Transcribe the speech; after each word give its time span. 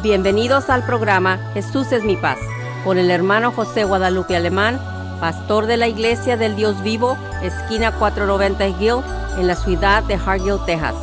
Bienvenidos 0.00 0.70
al 0.70 0.86
programa 0.86 1.50
Jesús 1.54 1.90
es 1.90 2.04
mi 2.04 2.16
paz 2.16 2.38
con 2.84 2.98
el 2.98 3.10
hermano 3.10 3.50
José 3.50 3.82
Guadalupe 3.82 4.36
Alemán, 4.36 4.78
pastor 5.18 5.66
de 5.66 5.76
la 5.76 5.88
Iglesia 5.88 6.36
del 6.36 6.54
Dios 6.54 6.84
Vivo, 6.84 7.18
esquina 7.42 7.90
490 7.98 8.68
Hill, 8.80 9.02
en 9.40 9.48
la 9.48 9.56
ciudad 9.56 10.04
de 10.04 10.14
Hargill, 10.14 10.64
Texas. 10.66 10.94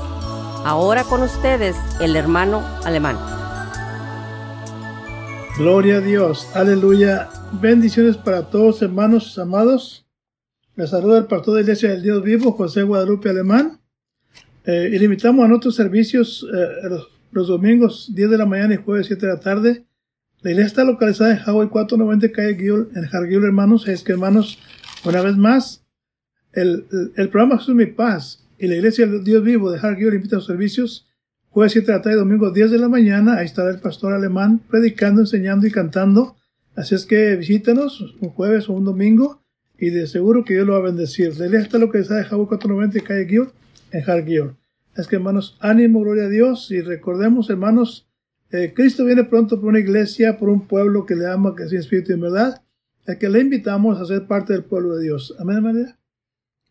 Ahora 0.64 1.04
con 1.04 1.22
ustedes 1.24 1.76
el 2.00 2.16
hermano 2.16 2.64
Alemán. 2.86 3.18
Gloria 5.58 5.98
a 5.98 6.02
Dios, 6.02 6.48
aleluya. 6.56 7.28
Bendiciones 7.52 8.16
para 8.16 8.50
todos 8.50 8.82
hermanos 8.82 9.38
amados. 9.38 10.06
Les 10.78 10.90
saluda 10.90 11.18
el 11.18 11.26
pastor 11.26 11.56
de 11.56 11.60
la 11.60 11.64
Iglesia 11.64 11.90
del 11.90 12.02
Dios 12.02 12.24
Vivo, 12.24 12.54
José 12.54 12.84
Guadalupe 12.84 13.30
Alemán. 13.30 13.82
Eh, 14.64 14.90
y 14.94 14.98
le 14.98 15.04
invitamos 15.04 15.44
a 15.44 15.50
nuestros 15.50 15.76
servicios 15.76 16.48
eh, 16.50 16.88
los 16.90 17.15
los 17.36 17.50
domingos 17.50 18.12
10 18.16 18.30
de 18.30 18.38
la 18.38 18.46
mañana 18.46 18.76
y 18.76 18.78
jueves 18.78 19.08
7 19.08 19.26
de 19.26 19.34
la 19.34 19.40
tarde. 19.42 19.84
La 20.42 20.52
iglesia 20.52 20.68
está 20.68 20.84
localizada 20.86 21.34
en 21.34 21.40
Hawaii 21.46 21.68
490 21.68 22.32
calle 22.32 22.56
Gill, 22.56 22.88
en 22.96 23.06
Hargill, 23.12 23.44
hermanos. 23.44 23.90
Es 23.90 24.04
que, 24.04 24.14
hermanos, 24.14 24.58
una 25.04 25.22
vez 25.22 25.36
más, 25.36 25.84
el, 26.54 26.86
el, 27.18 27.30
programa 27.30 27.58
Jesús 27.58 27.76
Mi 27.76 27.88
Paz 27.88 28.48
y 28.58 28.68
la 28.68 28.76
iglesia 28.76 29.06
del 29.06 29.26
Dios 29.26 29.44
Vivo 29.44 29.70
de 29.70 29.80
Hargill 29.80 30.14
invita 30.14 30.38
a 30.38 30.40
los 30.40 30.46
servicios 30.46 31.10
jueves 31.50 31.74
7 31.74 31.86
de 31.86 31.98
la 31.98 32.02
tarde 32.02 32.16
y 32.16 32.20
domingo 32.20 32.52
10 32.52 32.72
de 32.72 32.80
la 32.80 32.88
mañana. 32.88 33.36
Ahí 33.38 33.46
estará 33.46 33.70
el 33.70 33.82
pastor 33.82 34.14
alemán 34.14 34.62
predicando, 34.70 35.20
enseñando 35.20 35.68
y 35.68 35.72
cantando. 35.72 36.38
Así 36.74 36.96
es 36.96 37.06
que 37.06 37.36
visítanos 37.36 38.16
un 38.22 38.30
jueves 38.30 38.70
o 38.70 38.74
un 38.74 38.86
domingo 38.86 39.44
y 39.78 39.90
de 39.90 40.08
seguro 40.08 40.46
que 40.46 40.54
Dios 40.54 40.66
lo 40.66 40.72
va 40.74 40.80
a 40.80 40.84
bendecir. 40.84 41.38
La 41.38 41.48
iglesia 41.48 41.66
está 41.66 41.80
localizada 41.80 42.22
en 42.22 42.28
Hawaii 42.28 42.48
490 42.48 43.02
calle 43.02 43.28
Gill, 43.28 43.50
en 43.92 44.10
Hargill. 44.10 44.52
Es 44.96 45.08
que 45.08 45.18
hermanos, 45.18 45.58
ánimo, 45.60 46.00
gloria 46.00 46.26
a 46.26 46.30
Dios 46.30 46.72
y 46.72 46.80
recordemos 46.80 47.50
hermanos, 47.50 48.08
eh, 48.52 48.74
Cristo 48.74 49.04
viene 49.04 49.26
pronto 49.26 49.60
por 49.60 49.70
una 49.70 49.80
iglesia, 49.80 50.38
por 50.38 50.48
un 50.48 50.68
pueblo 50.68 51.06
que 51.06 51.16
le 51.16 51.28
ama, 51.28 51.54
que 51.56 51.64
es 51.64 51.74
espíritu 51.74 52.14
en 52.14 52.22
verdad, 52.22 52.62
a 53.06 53.16
que 53.16 53.28
le 53.28 53.42
invitamos 53.42 54.00
a 54.00 54.06
ser 54.06 54.26
parte 54.26 54.54
del 54.54 54.64
pueblo 54.64 54.96
de 54.96 55.04
Dios. 55.04 55.36
Amén, 55.38 55.62
María. 55.62 55.98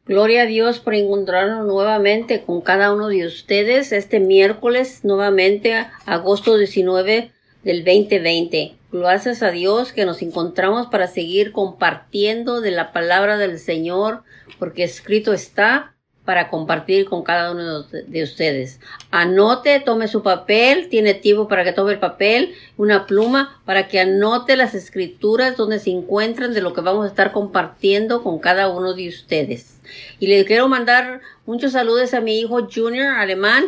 Gloria 0.07 0.43
a 0.43 0.47
Dios 0.47 0.81
por 0.81 0.95
encontrarnos 0.95 1.67
nuevamente 1.67 2.43
con 2.43 2.61
cada 2.61 2.93
uno 2.93 3.09
de 3.09 3.27
ustedes 3.27 3.93
este 3.93 4.21
miércoles, 4.21 5.01
nuevamente 5.03 5.87
agosto 6.07 6.57
19 6.57 7.31
del 7.63 7.85
2020. 7.85 8.75
Gracias 8.93 9.43
a 9.43 9.51
Dios 9.51 9.93
que 9.93 10.05
nos 10.05 10.23
encontramos 10.23 10.87
para 10.87 11.09
seguir 11.09 11.53
compartiendo 11.53 12.61
de 12.61 12.71
la 12.71 12.93
palabra 12.93 13.39
del 13.39 13.59
Señor, 13.59 14.23
porque 14.59 14.85
escrito 14.85 15.33
está, 15.33 15.94
para 16.25 16.49
compartir 16.49 17.05
con 17.05 17.23
cada 17.23 17.53
uno 17.53 17.83
de 17.83 18.23
ustedes. 18.23 18.81
Anote, 19.11 19.81
tome 19.81 20.09
su 20.09 20.23
papel, 20.23 20.89
tiene 20.89 21.13
tiempo 21.15 21.49
para 21.49 21.65
que 21.65 21.73
tome 21.73 21.93
el 21.93 21.99
papel, 21.99 22.55
una 22.77 23.07
pluma, 23.07 23.61
para 23.65 23.89
que 23.89 24.01
anote 24.01 24.57
las 24.57 24.75
escrituras 24.75 25.57
donde 25.57 25.79
se 25.79 25.91
encuentran 25.91 26.55
de 26.55 26.63
lo 26.63 26.73
que 26.73 26.81
vamos 26.81 27.05
a 27.05 27.09
estar 27.09 27.33
compartiendo 27.33 28.23
con 28.23 28.39
cada 28.39 28.69
uno 28.69 28.95
de 28.95 29.09
ustedes. 29.09 29.81
Y 30.19 30.27
le 30.27 30.45
quiero 30.47 30.69
mandar 30.69 31.21
muchos 31.45 31.73
saludos 31.73 32.15
a 32.15 32.21
mi 32.21 32.41
hijo 32.41 32.69
Junior 32.73 33.17
alemán 33.17 33.67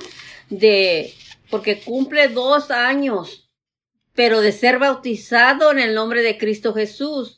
de, 0.48 1.12
porque 1.50 1.80
cumple 1.80 2.28
dos 2.28 2.70
años, 2.70 3.50
pero 4.14 4.40
de 4.40 4.52
ser 4.52 4.78
bautizado 4.78 5.70
en 5.72 5.78
el 5.78 5.94
nombre 5.94 6.22
de 6.22 6.38
Cristo 6.38 6.72
Jesús. 6.72 7.35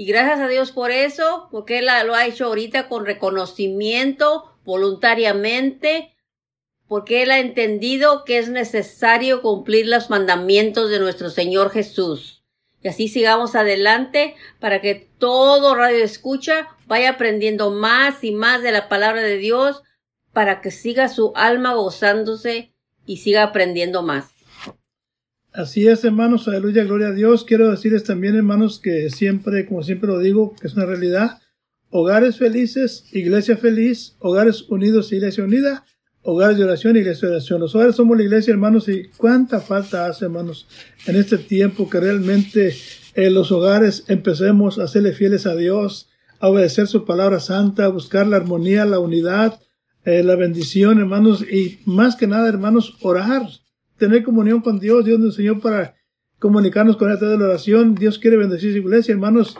Y 0.00 0.06
gracias 0.06 0.40
a 0.40 0.48
Dios 0.48 0.72
por 0.72 0.90
eso, 0.90 1.48
porque 1.50 1.80
él 1.80 1.88
lo 2.06 2.14
ha 2.14 2.24
hecho 2.24 2.46
ahorita 2.46 2.88
con 2.88 3.04
reconocimiento, 3.04 4.50
voluntariamente 4.64 6.14
porque 6.88 7.22
Él 7.22 7.30
ha 7.30 7.38
entendido 7.38 8.24
que 8.24 8.38
es 8.38 8.48
necesario 8.48 9.42
cumplir 9.42 9.86
los 9.86 10.08
mandamientos 10.08 10.88
de 10.88 11.00
nuestro 11.00 11.28
Señor 11.28 11.70
Jesús. 11.70 12.42
Y 12.82 12.88
así 12.88 13.08
sigamos 13.08 13.54
adelante 13.54 14.36
para 14.58 14.80
que 14.80 14.94
todo 15.18 15.74
radio 15.74 16.02
escucha 16.02 16.68
vaya 16.86 17.10
aprendiendo 17.10 17.70
más 17.70 18.24
y 18.24 18.32
más 18.32 18.62
de 18.62 18.72
la 18.72 18.88
palabra 18.88 19.20
de 19.20 19.36
Dios 19.36 19.82
para 20.32 20.62
que 20.62 20.70
siga 20.70 21.10
su 21.10 21.32
alma 21.36 21.74
gozándose 21.74 22.72
y 23.04 23.18
siga 23.18 23.42
aprendiendo 23.42 24.00
más. 24.00 24.39
Así 25.52 25.88
es, 25.88 26.04
hermanos, 26.04 26.46
aleluya, 26.46 26.84
gloria 26.84 27.08
a 27.08 27.12
Dios. 27.12 27.44
Quiero 27.44 27.70
decirles 27.72 28.04
también, 28.04 28.36
hermanos, 28.36 28.78
que 28.78 29.10
siempre, 29.10 29.66
como 29.66 29.82
siempre 29.82 30.08
lo 30.08 30.20
digo, 30.20 30.54
que 30.54 30.68
es 30.68 30.74
una 30.74 30.86
realidad, 30.86 31.40
hogares 31.90 32.38
felices, 32.38 33.06
iglesia 33.10 33.56
feliz, 33.56 34.14
hogares 34.20 34.62
unidos, 34.68 35.12
iglesia 35.12 35.42
unida, 35.42 35.84
hogares 36.22 36.56
de 36.56 36.64
oración, 36.64 36.96
iglesia 36.96 37.28
de 37.28 37.34
oración. 37.34 37.60
Los 37.60 37.74
hogares 37.74 37.96
somos 37.96 38.16
la 38.16 38.22
iglesia, 38.22 38.52
hermanos, 38.52 38.88
y 38.88 39.08
cuánta 39.16 39.60
falta 39.60 40.06
hace, 40.06 40.26
hermanos, 40.26 40.68
en 41.06 41.16
este 41.16 41.36
tiempo 41.36 41.90
que 41.90 41.98
realmente 41.98 42.76
en 43.16 43.34
los 43.34 43.50
hogares 43.50 44.04
empecemos 44.06 44.78
a 44.78 44.86
serle 44.86 45.14
fieles 45.14 45.46
a 45.46 45.56
Dios, 45.56 46.10
a 46.38 46.48
obedecer 46.48 46.86
su 46.86 47.04
palabra 47.04 47.40
santa, 47.40 47.86
a 47.86 47.88
buscar 47.88 48.28
la 48.28 48.36
armonía, 48.36 48.84
la 48.84 49.00
unidad, 49.00 49.58
eh, 50.04 50.22
la 50.22 50.36
bendición, 50.36 51.00
hermanos, 51.00 51.42
y 51.42 51.80
más 51.86 52.14
que 52.14 52.28
nada, 52.28 52.48
hermanos, 52.48 52.96
orar, 53.00 53.48
tener 54.00 54.24
comunión 54.24 54.60
con 54.62 54.80
Dios. 54.80 55.04
Dios 55.04 55.20
nos 55.20 55.38
enseñó 55.38 55.60
para 55.60 55.94
comunicarnos 56.40 56.96
con 56.96 57.08
él 57.08 57.14
a 57.14 57.18
través 57.18 57.38
de 57.38 57.44
la 57.44 57.50
oración. 57.50 57.94
Dios 57.94 58.18
quiere 58.18 58.36
bendecir 58.36 58.72
su 58.72 58.78
iglesia, 58.78 59.12
hermanos. 59.12 59.56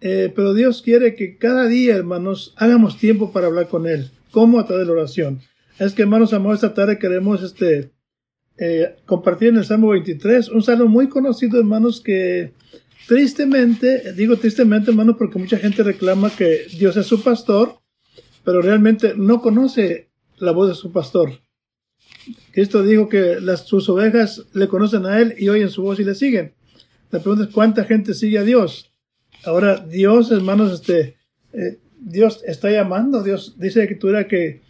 Eh, 0.00 0.32
pero 0.34 0.54
Dios 0.54 0.80
quiere 0.80 1.14
que 1.14 1.36
cada 1.36 1.66
día, 1.66 1.96
hermanos, 1.96 2.54
hagamos 2.56 2.96
tiempo 2.96 3.32
para 3.32 3.48
hablar 3.48 3.68
con 3.68 3.86
Él. 3.86 4.10
¿Cómo? 4.30 4.58
A 4.58 4.66
través 4.66 4.86
de 4.86 4.94
la 4.94 5.00
oración. 5.00 5.40
Es 5.78 5.92
que, 5.92 6.02
hermanos, 6.02 6.32
amor, 6.32 6.54
esta 6.54 6.72
tarde 6.72 6.98
queremos 6.98 7.42
este, 7.42 7.90
eh, 8.56 8.96
compartir 9.04 9.48
en 9.48 9.58
el 9.58 9.64
Salmo 9.64 9.88
23, 9.88 10.48
un 10.50 10.62
salmo 10.62 10.86
muy 10.86 11.08
conocido, 11.08 11.58
hermanos, 11.58 12.00
que 12.00 12.54
tristemente, 13.08 14.12
digo 14.14 14.36
tristemente, 14.36 14.90
hermanos, 14.90 15.16
porque 15.18 15.38
mucha 15.38 15.58
gente 15.58 15.82
reclama 15.82 16.30
que 16.30 16.66
Dios 16.78 16.96
es 16.96 17.06
su 17.06 17.22
pastor, 17.22 17.78
pero 18.44 18.62
realmente 18.62 19.14
no 19.16 19.42
conoce 19.42 20.08
la 20.38 20.52
voz 20.52 20.68
de 20.68 20.74
su 20.74 20.92
pastor. 20.92 21.40
Cristo 22.52 22.82
dijo 22.82 23.08
que 23.08 23.40
las, 23.40 23.66
sus 23.66 23.88
ovejas 23.88 24.44
le 24.52 24.68
conocen 24.68 25.06
a 25.06 25.20
Él 25.20 25.34
y 25.38 25.48
oyen 25.48 25.70
su 25.70 25.82
voz 25.82 25.98
y 26.00 26.04
le 26.04 26.14
siguen. 26.14 26.52
La 27.10 27.20
pregunta 27.20 27.44
es 27.44 27.50
cuánta 27.50 27.84
gente 27.84 28.14
sigue 28.14 28.38
a 28.38 28.44
Dios. 28.44 28.92
Ahora, 29.44 29.78
Dios, 29.78 30.30
hermanos, 30.30 30.72
este, 30.72 31.16
eh, 31.52 31.78
Dios 31.98 32.42
está 32.46 32.70
llamando, 32.70 33.22
Dios 33.22 33.56
dice 33.58 33.78
la 33.78 33.84
escritura 33.84 34.28
que 34.28 34.62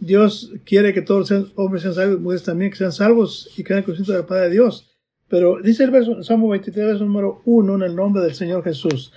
Dios 0.00 0.52
quiere 0.64 0.92
que 0.92 1.02
todos 1.02 1.30
los 1.30 1.52
hombres 1.56 1.82
sean 1.82 1.94
salvos, 1.94 2.20
mujeres 2.20 2.42
también 2.42 2.70
que 2.70 2.76
sean 2.76 2.92
salvos 2.92 3.50
y 3.56 3.64
que 3.64 3.72
hagan 3.72 3.84
conscientes 3.84 4.14
de 4.14 4.20
la 4.20 4.26
paz 4.26 4.42
de 4.42 4.50
Dios. 4.50 4.90
Pero 5.28 5.60
dice 5.62 5.84
el 5.84 5.90
verso, 5.90 6.22
Salmo 6.22 6.48
23, 6.48 6.86
verso 6.86 7.04
número 7.04 7.42
1, 7.44 7.76
en 7.76 7.82
el 7.82 7.96
nombre 7.96 8.22
del 8.22 8.34
Señor 8.34 8.62
Jesús. 8.62 9.12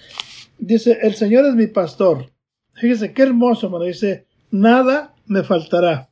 Dice, 0.58 0.98
el 1.02 1.14
Señor 1.14 1.46
es 1.46 1.56
mi 1.56 1.68
pastor. 1.68 2.32
Fíjese, 2.74 3.14
qué 3.14 3.24
hermoso, 3.24 3.68
hermano. 3.68 3.86
Dice, 3.86 4.26
nada 4.52 5.14
me 5.28 5.44
faltará. 5.44 6.09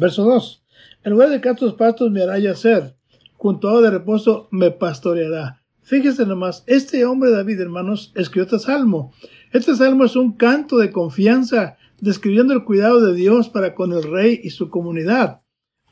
Verso 0.00 0.24
2. 0.24 0.64
En 1.04 1.12
lugar 1.12 1.28
de 1.28 1.42
cantos 1.42 1.74
pastos 1.74 2.10
me 2.10 2.22
hará 2.22 2.38
yacer. 2.38 2.96
Junto 3.34 3.68
a 3.68 3.72
agua 3.72 3.82
de 3.82 3.90
reposo 3.90 4.48
me 4.50 4.70
pastoreará. 4.70 5.62
Fíjese 5.82 6.24
nomás, 6.24 6.64
este 6.66 7.04
hombre 7.04 7.30
David, 7.30 7.60
hermanos, 7.60 8.10
escribió 8.14 8.44
este 8.44 8.60
salmo. 8.60 9.12
Este 9.52 9.74
salmo 9.74 10.06
es 10.06 10.16
un 10.16 10.38
canto 10.38 10.78
de 10.78 10.90
confianza, 10.90 11.76
describiendo 12.00 12.54
el 12.54 12.64
cuidado 12.64 13.04
de 13.04 13.14
Dios 13.14 13.50
para 13.50 13.74
con 13.74 13.92
el 13.92 14.02
rey 14.02 14.40
y 14.42 14.48
su 14.48 14.70
comunidad. 14.70 15.42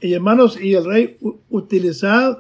Y 0.01 0.15
hermanos, 0.15 0.59
y 0.59 0.73
el 0.73 0.87
rey 0.87 1.19
utilizado, 1.51 2.39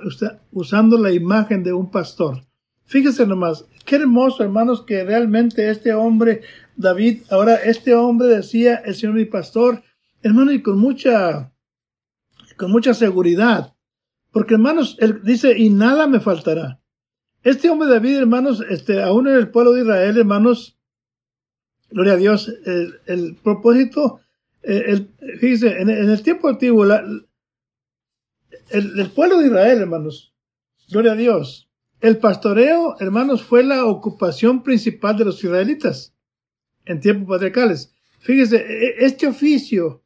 usando 0.52 0.96
la 0.96 1.12
imagen 1.12 1.64
de 1.64 1.74
un 1.74 1.90
pastor. 1.90 2.44
Fíjese 2.86 3.26
nomás, 3.26 3.66
qué 3.84 3.96
hermoso, 3.96 4.42
hermanos, 4.42 4.84
que 4.86 5.04
realmente 5.04 5.68
este 5.68 5.92
hombre, 5.92 6.40
David, 6.76 7.24
ahora 7.30 7.56
este 7.56 7.94
hombre 7.94 8.28
decía, 8.28 8.76
el 8.76 8.94
Señor 8.94 9.16
mi 9.16 9.26
pastor, 9.26 9.82
hermano, 10.22 10.52
y 10.52 10.62
con 10.62 10.78
mucha, 10.78 11.52
con 12.58 12.70
mucha 12.70 12.92
seguridad. 12.92 13.74
Porque 14.30 14.54
hermanos, 14.54 14.96
él 15.00 15.22
dice, 15.22 15.56
y 15.56 15.70
nada 15.70 16.06
me 16.06 16.20
faltará. 16.20 16.80
Este 17.42 17.70
hombre 17.70 17.88
David, 17.88 18.18
hermanos, 18.18 18.62
este, 18.68 19.02
aún 19.02 19.28
en 19.28 19.36
el 19.36 19.50
pueblo 19.50 19.72
de 19.72 19.82
Israel, 19.82 20.18
hermanos, 20.18 20.78
gloria 21.88 22.12
a 22.14 22.16
Dios, 22.16 22.52
el, 23.06 23.36
propósito, 23.42 24.20
eh, 24.62 24.84
el, 24.88 25.14
en, 25.40 25.88
el 25.88 26.22
tiempo 26.22 26.48
antiguo, 26.48 26.84
el, 26.84 27.26
el 28.70 29.10
pueblo 29.12 29.38
de 29.38 29.46
Israel, 29.46 29.78
hermanos, 29.78 30.34
gloria 30.90 31.12
a 31.12 31.16
Dios, 31.16 31.68
el 32.00 32.18
pastoreo, 32.18 32.96
hermanos, 33.00 33.42
fue 33.42 33.64
la 33.64 33.86
ocupación 33.86 34.62
principal 34.62 35.16
de 35.16 35.24
los 35.24 35.42
israelitas 35.42 36.14
en 36.84 37.00
tiempos 37.00 37.28
patriarcales. 37.28 37.94
Fíjense, 38.20 38.56
e, 38.56 38.86
e, 38.86 38.94
este 39.04 39.26
oficio 39.26 40.02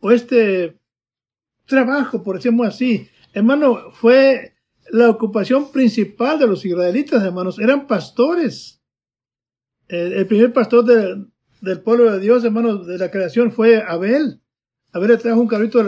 o 0.00 0.10
este 0.10 0.78
trabajo, 1.72 2.22
por 2.22 2.36
decirlo 2.36 2.64
así, 2.64 3.08
hermano, 3.32 3.90
fue 3.92 4.52
la 4.90 5.08
ocupación 5.08 5.72
principal 5.72 6.38
de 6.38 6.46
los 6.46 6.64
israelitas, 6.66 7.22
hermanos, 7.22 7.58
eran 7.58 7.86
pastores. 7.86 8.82
El, 9.88 10.26
primer 10.26 10.52
pastor 10.52 10.84
del 10.84 11.80
pueblo 11.80 12.12
de 12.12 12.20
Dios, 12.20 12.44
hermanos, 12.44 12.86
de 12.86 12.98
la 12.98 13.10
creación 13.10 13.52
fue 13.52 13.82
Abel. 13.82 14.40
Abel 14.92 15.08
le 15.08 15.16
trajo 15.16 15.40
un 15.40 15.48
cabrito 15.48 15.80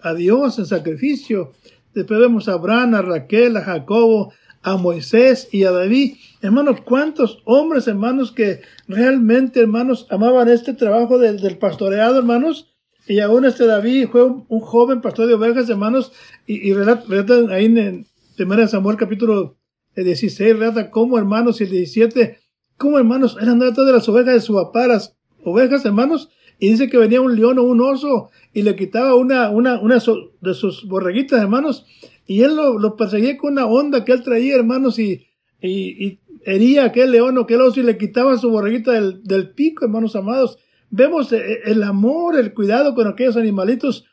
a, 0.00 0.14
Dios 0.14 0.58
en 0.58 0.66
sacrificio. 0.66 1.52
después 1.94 2.18
vemos 2.18 2.48
a 2.48 2.54
Abraham, 2.54 2.94
a 2.94 3.02
Raquel, 3.02 3.58
a 3.58 3.62
Jacobo, 3.62 4.32
a 4.62 4.78
Moisés 4.78 5.48
y 5.52 5.64
a 5.64 5.70
David. 5.70 6.16
Hermanos, 6.40 6.80
cuántos 6.82 7.42
hombres, 7.44 7.86
hermanos, 7.88 8.32
que 8.32 8.62
realmente, 8.88 9.60
hermanos, 9.60 10.06
amaban 10.08 10.48
este 10.48 10.72
trabajo 10.72 11.18
del, 11.18 11.58
pastoreado, 11.58 12.18
hermanos. 12.18 12.73
Y 13.06 13.20
aún 13.20 13.44
este 13.44 13.66
David 13.66 14.08
fue 14.10 14.24
un, 14.24 14.60
joven 14.60 15.00
pastor 15.00 15.26
de 15.26 15.34
ovejas, 15.34 15.68
hermanos, 15.68 16.12
y, 16.46 16.68
y 16.68 16.72
relata, 16.72 17.34
ahí 17.50 17.66
en, 17.66 18.06
1 18.38 18.68
Samuel 18.68 18.96
capítulo 18.96 19.56
16, 19.94 20.58
relata 20.58 20.90
cómo, 20.90 21.18
hermanos, 21.18 21.60
y 21.60 21.64
el 21.64 21.70
17, 21.70 22.38
cómo, 22.78 22.98
hermanos, 22.98 23.36
eran 23.40 23.58
de 23.58 23.72
las 23.92 24.08
ovejas 24.08 24.34
de 24.34 24.40
su 24.40 24.54
papá, 24.54 24.86
las 24.86 25.16
ovejas, 25.44 25.84
hermanos, 25.84 26.30
y 26.58 26.70
dice 26.70 26.88
que 26.88 26.96
venía 26.96 27.20
un 27.20 27.36
león 27.36 27.58
o 27.58 27.62
un 27.62 27.80
oso 27.80 28.30
y 28.52 28.62
le 28.62 28.74
quitaba 28.74 29.14
una, 29.16 29.50
una, 29.50 29.80
una 29.80 29.96
de 30.40 30.54
sus 30.54 30.88
borreguitas, 30.88 31.42
hermanos, 31.42 31.84
y 32.26 32.40
él 32.40 32.56
lo, 32.56 32.96
perseguía 32.96 33.36
con 33.36 33.52
una 33.52 33.66
onda 33.66 34.04
que 34.04 34.12
él 34.12 34.22
traía, 34.22 34.56
hermanos, 34.56 34.98
y, 34.98 35.26
y, 35.60 36.20
hería 36.46 36.82
a 36.82 36.86
aquel 36.86 37.10
león 37.10 37.36
o 37.38 37.42
aquel 37.42 37.60
oso 37.60 37.80
y 37.80 37.84
le 37.84 37.96
quitaba 37.96 38.36
su 38.38 38.50
borreguita 38.50 38.92
del, 38.92 39.22
del 39.24 39.50
pico, 39.50 39.84
hermanos 39.84 40.16
amados. 40.16 40.58
Vemos 40.96 41.32
eh, 41.32 41.62
el 41.64 41.82
amor, 41.82 42.38
el 42.38 42.54
cuidado 42.54 42.94
con 42.94 43.08
aquellos 43.08 43.36
animalitos. 43.36 44.04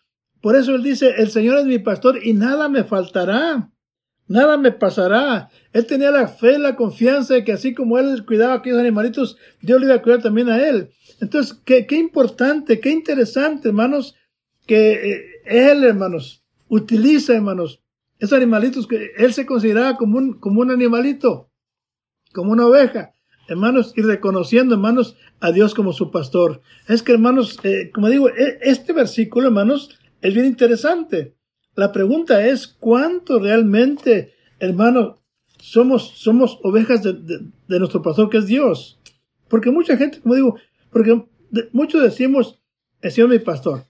Por 0.42 0.56
eso 0.56 0.74
él 0.74 0.81
dice, 0.81 1.13
el 1.19 1.30
Señor 1.30 1.60
es 1.60 1.66
mi 1.66 1.78
pastor 1.78 2.25
y 2.25 2.33
nada 2.33 2.69
me 2.69 2.83
faltará. 2.83 3.69
Nada 4.28 4.57
me 4.57 4.72
pasará. 4.72 5.50
Él 5.74 5.86
tenía 5.86 6.10
la 6.10 6.28
fe, 6.28 6.57
la 6.57 6.75
confianza 6.75 7.36
de 7.36 7.44
que 7.44 7.51
así 7.51 7.75
como 7.75 8.00
él 8.00 8.25
cuidaba 8.25 8.54
a 8.54 8.57
aquellos 8.57 8.80
animalitos, 8.80 9.38
Dios 9.62 9.80
le 9.80 9.86
iba 9.86 9.95
a 9.95 10.01
cuidar 10.01 10.24
también 10.24 10.50
a 10.50 10.68
él. 10.68 10.89
Entonces, 11.19 11.56
qué, 11.66 11.86
qué 11.86 11.98
importante, 11.98 12.80
qué 12.80 12.89
interesante, 12.89 13.68
hermanos, 13.68 14.16
que 14.66 14.94
eh, 14.94 15.25
él, 15.45 15.84
hermanos, 15.84 16.44
utiliza, 16.68 17.36
hermanos, 17.36 17.84
esos 18.18 18.36
animalitos 18.36 18.88
que 18.88 19.12
él 19.18 19.34
se 19.34 19.45
consideraba 19.45 19.98
como 19.98 20.18
un, 20.18 20.39
como 20.39 20.62
un 20.62 20.72
animalito, 20.72 21.51
como 22.34 22.54
una 22.54 22.66
oveja, 22.66 23.13
hermanos, 23.48 23.94
y 23.96 24.02
reconociendo, 24.02 24.76
hermanos, 24.76 25.16
a 25.40 25.52
Dios 25.52 25.74
como 25.74 25.94
su 25.94 26.12
pastor. 26.12 26.62
Es 26.88 27.04
que, 27.04 27.12
hermanos, 27.14 27.60
eh, 27.64 27.92
como 27.94 28.10
digo, 28.10 28.30
e, 28.30 28.60
este 28.62 28.94
versículo, 28.94 29.48
hermanos, 29.48 29.98
es 30.22 30.34
bien 30.34 30.46
interesante. 30.46 31.36
La 31.76 31.92
pregunta 31.92 32.46
es, 32.46 32.68
¿cuánto 32.68 33.40
realmente, 33.40 34.34
hermanos, 34.60 35.20
somos, 35.60 36.14
somos 36.16 36.60
ovejas 36.64 37.04
de, 37.04 37.14
de 37.14 37.80
nuestro 37.80 38.02
pastor 38.02 38.30
que 38.30 38.38
es 38.38 38.48
Dios? 38.48 39.00
Porque 39.48 39.72
mucha 39.72 39.98
gente, 39.98 40.22
como 40.22 40.36
digo, 40.36 40.56
porque 40.92 41.26
muchos 41.74 42.02
decimos, 42.02 42.62
el 43.02 43.12
Señor 43.12 43.30
mi 43.30 43.40
pastor. 43.40 43.86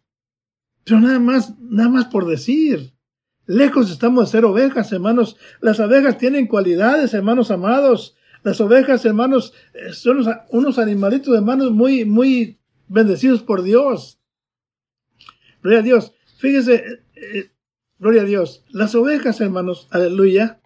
Pero 0.83 1.00
nada 1.00 1.19
más, 1.19 1.54
nada 1.59 1.89
más 1.89 2.06
por 2.06 2.25
decir. 2.25 2.94
Lejos 3.45 3.92
estamos 3.92 4.25
de 4.25 4.31
ser 4.31 4.45
ovejas, 4.45 4.92
hermanos. 4.92 5.38
Las 5.59 5.80
ovejas 5.80 6.18
tienen 6.18 6.47
cualidades, 6.47 7.13
hermanos 7.13 7.51
amados. 7.51 8.15
Las 8.43 8.59
ovejas, 8.59 9.05
hermanos, 9.05 9.53
eh, 9.73 9.93
son 9.93 10.25
unos 10.49 10.79
animalitos, 10.79 11.35
hermanos, 11.35 11.71
muy, 11.71 12.05
muy 12.05 12.59
bendecidos 12.88 13.43
por 13.43 13.61
Dios. 13.61 14.19
Gloria 15.61 15.79
a 15.79 15.83
Dios. 15.83 16.13
Fíjese, 16.39 16.75
eh, 16.75 17.03
eh, 17.15 17.51
gloria 17.99 18.23
a 18.23 18.25
Dios. 18.25 18.63
Las 18.69 18.95
ovejas, 18.95 19.39
hermanos, 19.41 19.88
aleluya. 19.91 20.59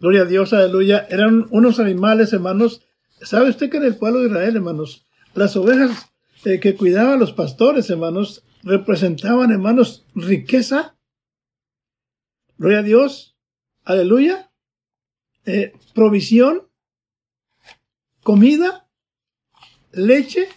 Gloria 0.00 0.22
a 0.22 0.26
Dios, 0.26 0.52
aleluya. 0.52 1.06
Eran 1.08 1.46
unos 1.50 1.80
animales, 1.80 2.32
hermanos. 2.32 2.82
¿Sabe 3.22 3.48
usted 3.48 3.70
que 3.70 3.78
en 3.78 3.84
el 3.84 3.96
pueblo 3.96 4.20
de 4.20 4.28
Israel, 4.28 4.56
hermanos, 4.56 5.06
las 5.34 5.56
ovejas 5.56 6.12
que 6.42 6.76
cuidaban 6.76 7.18
los 7.18 7.32
pastores, 7.32 7.90
hermanos, 7.90 8.44
representaban, 8.62 9.50
hermanos, 9.50 10.06
riqueza. 10.14 10.96
Gloria 12.58 12.78
a 12.78 12.82
Dios. 12.82 13.36
Aleluya. 13.84 14.52
Provisión. 15.94 16.67
Comida. 18.28 18.86
Leche. 19.90 20.48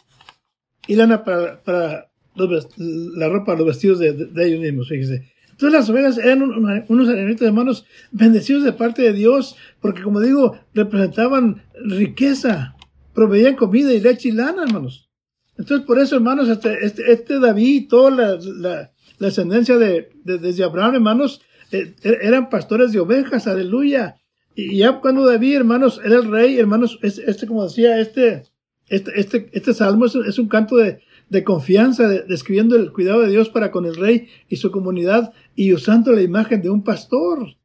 Y 0.88 0.98
lana 0.98 1.24
para, 1.24 1.64
para 1.64 2.12
la 2.36 3.30
ropa, 3.30 3.56
los 3.56 3.66
vestidos 3.66 3.98
de, 4.00 4.10
ellos 4.46 4.60
mismos, 4.60 4.90
fíjese. 4.90 5.32
Entonces 5.52 5.80
las 5.80 5.90
ovejas 5.90 6.18
eran 6.18 6.42
unos 6.42 7.08
animalitos 7.08 7.48
hermanos 7.48 7.86
bendecidos 8.12 8.66
de 8.66 8.74
parte 8.74 9.04
de 9.04 9.14
Dios, 9.14 9.56
porque 9.80 10.02
como 10.02 10.20
digo, 10.20 10.60
representaban 10.74 11.64
riqueza, 11.86 12.76
proveían 13.14 13.56
comida 13.56 13.94
y 13.94 14.02
leche 14.02 14.28
y 14.28 14.34
lana, 14.34 14.64
hermanos. 14.64 15.10
Entonces, 15.58 15.88
por 15.88 15.98
eso, 15.98 16.18
hermanos, 16.18 16.50
este, 16.50 16.86
este, 16.86 17.10
este 17.10 17.40
David 17.40 17.84
y 17.84 17.88
toda 17.88 18.12
la, 18.12 18.40
la, 18.58 18.92
descendencia 19.18 19.78
de, 19.78 20.10
desde 20.26 20.66
Abraham, 20.66 20.96
hermanos, 20.96 21.42
eh, 21.72 21.96
er, 22.04 22.20
eran 22.22 22.50
pastores 22.50 22.92
de 22.92 23.00
ovejas, 23.00 23.48
aleluya. 23.48 24.18
Y 24.56 24.78
ya 24.78 25.00
cuando 25.00 25.26
David, 25.26 25.56
hermanos, 25.56 26.02
era 26.04 26.16
el 26.16 26.30
rey, 26.30 26.58
hermanos, 26.58 27.00
este, 27.02 27.48
como 27.48 27.64
decía, 27.64 28.00
este, 28.00 28.44
este, 28.90 29.20
este, 29.20 29.50
este 29.54 29.74
salmo 29.74 30.06
es, 30.06 30.40
un 30.40 30.50
canto 30.50 30.76
de, 30.76 31.02
de 31.30 31.44
confianza, 31.44 32.08
describiendo 32.08 32.76
el 32.76 32.92
cuidado 32.92 33.22
de 33.22 33.30
Dios 33.30 33.50
para 33.50 33.72
con 33.72 33.86
el 33.86 33.96
rey 33.96 34.28
y 34.50 34.58
su 34.58 34.72
comunidad 34.72 35.34
y 35.56 35.74
usando 35.74 36.12
la 36.12 36.22
imagen 36.22 36.62
de 36.62 36.70
un 36.70 36.84
pastor. 36.84 37.56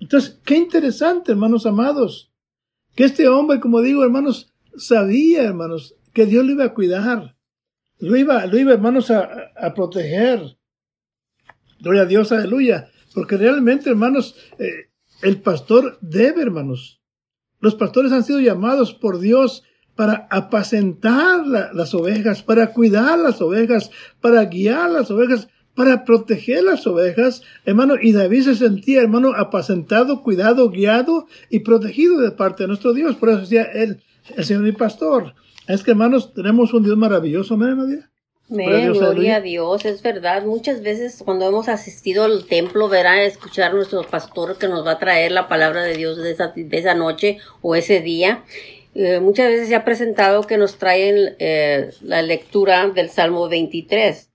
Entonces, 0.00 0.40
qué 0.44 0.56
interesante, 0.56 1.32
hermanos 1.32 1.66
amados, 1.66 2.32
que 2.94 3.04
este 3.04 3.28
hombre, 3.28 3.60
como 3.60 3.82
digo, 3.82 4.02
hermanos, 4.02 4.54
sabía, 4.76 5.42
hermanos, 5.42 5.94
que 6.12 6.26
Dios 6.26 6.44
lo 6.46 6.52
iba 6.52 6.64
a 6.64 6.74
cuidar. 6.74 7.36
Lo 7.98 8.16
iba, 8.16 8.44
lo 8.46 8.58
iba 8.58 8.72
hermanos, 8.72 9.10
a, 9.10 9.28
a 9.56 9.74
proteger. 9.74 10.56
Gloria 11.80 12.02
a 12.02 12.06
Dios, 12.06 12.32
aleluya. 12.32 12.90
Porque 13.14 13.36
realmente, 13.36 13.90
hermanos, 13.90 14.36
eh, 14.58 14.90
el 15.22 15.40
pastor 15.40 15.98
debe, 16.00 16.42
hermanos. 16.42 17.00
Los 17.60 17.74
pastores 17.74 18.12
han 18.12 18.24
sido 18.24 18.40
llamados 18.40 18.92
por 18.92 19.18
Dios 19.18 19.62
para 19.94 20.28
apacentar 20.30 21.46
las 21.46 21.94
ovejas, 21.94 22.42
para 22.42 22.72
cuidar 22.72 23.18
las 23.18 23.40
ovejas, 23.40 23.90
para 24.20 24.44
guiar 24.44 24.90
las 24.90 25.10
ovejas, 25.10 25.48
para 25.74 26.04
proteger 26.04 26.64
las 26.64 26.86
ovejas, 26.86 27.42
hermano. 27.64 27.94
Y 28.00 28.12
David 28.12 28.42
se 28.42 28.54
sentía, 28.56 29.00
hermano, 29.00 29.32
apacentado, 29.34 30.22
cuidado, 30.22 30.70
guiado 30.70 31.26
y 31.50 31.60
protegido 31.60 32.20
de 32.20 32.30
parte 32.30 32.64
de 32.64 32.68
nuestro 32.68 32.92
Dios. 32.92 33.16
Por 33.16 33.30
eso 33.30 33.40
decía 33.40 33.64
él, 33.64 34.02
el 34.36 34.44
Señor 34.44 34.62
mi 34.62 34.72
pastor. 34.72 35.34
Es 35.66 35.82
que 35.82 35.92
hermanos, 35.92 36.32
tenemos 36.34 36.72
un 36.74 36.84
Dios 36.84 36.96
maravilloso, 36.96 37.54
¿amén, 37.54 38.06
Amén, 38.48 38.92
gloria 38.92 39.36
a 39.36 39.40
Dios, 39.40 39.84
es 39.84 40.02
verdad. 40.02 40.44
Muchas 40.44 40.80
veces 40.80 41.20
cuando 41.24 41.48
hemos 41.48 41.68
asistido 41.68 42.24
al 42.24 42.46
templo, 42.46 42.88
verán 42.88 43.18
escuchar 43.18 43.72
a 43.72 43.74
nuestro 43.74 44.02
pastor 44.04 44.56
que 44.56 44.68
nos 44.68 44.86
va 44.86 44.92
a 44.92 44.98
traer 44.98 45.32
la 45.32 45.48
palabra 45.48 45.82
de 45.82 45.96
Dios 45.96 46.16
de 46.16 46.30
esa, 46.30 46.52
de 46.54 46.78
esa 46.78 46.94
noche 46.94 47.38
o 47.60 47.74
ese 47.74 48.00
día. 48.00 48.44
Eh, 48.94 49.20
muchas 49.20 49.48
veces 49.48 49.68
se 49.68 49.74
ha 49.74 49.84
presentado 49.84 50.44
que 50.44 50.56
nos 50.56 50.78
traen 50.78 51.36
eh, 51.38 51.90
la 52.00 52.22
lectura 52.22 52.88
del 52.88 53.10
Salmo 53.10 53.48
23, 53.48 54.30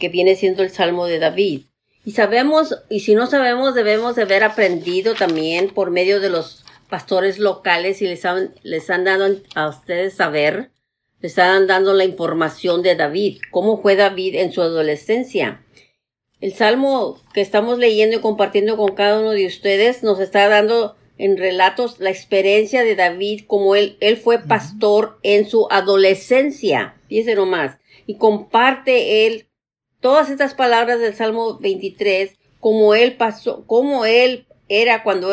que 0.00 0.08
viene 0.08 0.34
siendo 0.34 0.64
el 0.64 0.70
Salmo 0.70 1.06
de 1.06 1.20
David. 1.20 1.66
Y 2.04 2.12
sabemos, 2.12 2.82
y 2.88 3.00
si 3.00 3.14
no 3.14 3.28
sabemos, 3.28 3.76
debemos 3.76 4.16
de 4.16 4.22
haber 4.22 4.42
aprendido 4.42 5.14
también 5.14 5.68
por 5.68 5.92
medio 5.92 6.20
de 6.20 6.30
los 6.30 6.64
pastores 6.88 7.38
locales 7.38 8.02
y 8.02 8.08
les 8.08 8.24
han, 8.24 8.54
les 8.64 8.90
han 8.90 9.04
dado 9.04 9.36
a 9.54 9.68
ustedes 9.68 10.14
saber, 10.14 10.71
están 11.22 11.66
dando 11.66 11.94
la 11.94 12.04
información 12.04 12.82
de 12.82 12.96
David, 12.96 13.38
cómo 13.50 13.80
fue 13.80 13.96
David 13.96 14.36
en 14.36 14.52
su 14.52 14.62
adolescencia. 14.62 15.64
El 16.40 16.52
salmo 16.54 17.20
que 17.32 17.40
estamos 17.40 17.78
leyendo 17.78 18.16
y 18.16 18.20
compartiendo 18.20 18.76
con 18.76 18.94
cada 18.94 19.20
uno 19.20 19.30
de 19.30 19.46
ustedes 19.46 20.02
nos 20.02 20.18
está 20.18 20.48
dando 20.48 20.96
en 21.18 21.36
relatos 21.36 22.00
la 22.00 22.10
experiencia 22.10 22.82
de 22.82 22.96
David 22.96 23.42
como 23.46 23.76
él, 23.76 23.96
él 24.00 24.16
fue 24.16 24.40
pastor 24.40 25.18
en 25.22 25.48
su 25.48 25.68
adolescencia. 25.70 26.96
Fíjense 27.08 27.36
nomás. 27.36 27.78
Y 28.06 28.16
comparte 28.16 29.26
él 29.26 29.46
todas 30.00 30.30
estas 30.30 30.54
palabras 30.54 30.98
del 30.98 31.14
Salmo 31.14 31.58
23 31.58 32.36
como 32.58 32.94
él 32.94 33.16
pasó, 33.16 33.64
como 33.66 34.04
él 34.04 34.46
era 34.68 35.04
cuando 35.04 35.32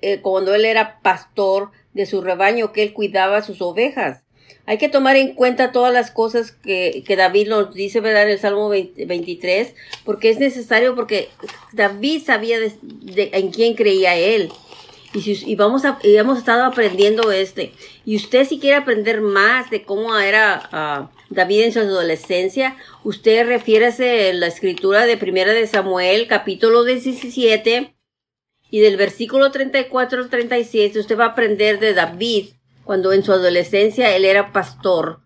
eh, 0.00 0.20
cuando 0.20 0.54
él 0.54 0.64
era 0.64 1.00
pastor 1.00 1.70
de 1.92 2.06
su 2.06 2.20
rebaño, 2.20 2.72
que 2.72 2.82
él 2.82 2.92
cuidaba 2.92 3.42
sus 3.42 3.62
ovejas. 3.62 4.25
Hay 4.66 4.78
que 4.78 4.88
tomar 4.88 5.16
en 5.16 5.34
cuenta 5.34 5.70
todas 5.70 5.92
las 5.92 6.10
cosas 6.10 6.50
que, 6.50 7.04
que 7.06 7.16
David 7.16 7.48
nos 7.48 7.72
dice, 7.72 8.00
¿verdad? 8.00 8.24
En 8.24 8.30
el 8.30 8.38
Salmo 8.40 8.68
23, 8.68 9.74
porque 10.04 10.30
es 10.30 10.40
necesario, 10.40 10.96
porque 10.96 11.28
David 11.72 12.22
sabía 12.24 12.58
de, 12.58 13.30
en 13.32 13.50
quién 13.50 13.74
creía 13.74 14.16
él. 14.16 14.50
Y, 15.14 15.22
si, 15.22 15.54
vamos 15.54 15.84
a, 15.84 15.98
y 16.02 16.16
hemos 16.16 16.38
estado 16.38 16.64
aprendiendo 16.64 17.30
este. 17.30 17.72
Y 18.04 18.16
usted 18.16 18.46
si 18.46 18.58
quiere 18.58 18.76
aprender 18.76 19.20
más 19.20 19.70
de 19.70 19.84
cómo 19.84 20.18
era 20.18 21.08
uh, 21.10 21.34
David 21.34 21.62
en 21.62 21.72
su 21.72 21.78
adolescencia, 21.78 22.76
usted 23.04 23.46
refiérase 23.46 24.30
en 24.30 24.40
la 24.40 24.48
escritura 24.48 25.06
de 25.06 25.16
Primera 25.16 25.52
de 25.52 25.66
Samuel, 25.68 26.26
capítulo 26.26 26.82
17, 26.82 27.94
y 28.70 28.80
del 28.80 28.96
versículo 28.96 29.52
34 29.52 30.22
al 30.22 30.28
37 30.28 30.98
usted 30.98 31.18
va 31.18 31.26
a 31.26 31.28
aprender 31.28 31.78
de 31.78 31.94
David 31.94 32.48
cuando 32.86 33.12
en 33.12 33.24
su 33.24 33.32
adolescencia 33.32 34.16
él 34.16 34.24
era 34.24 34.52
pastor 34.52 35.20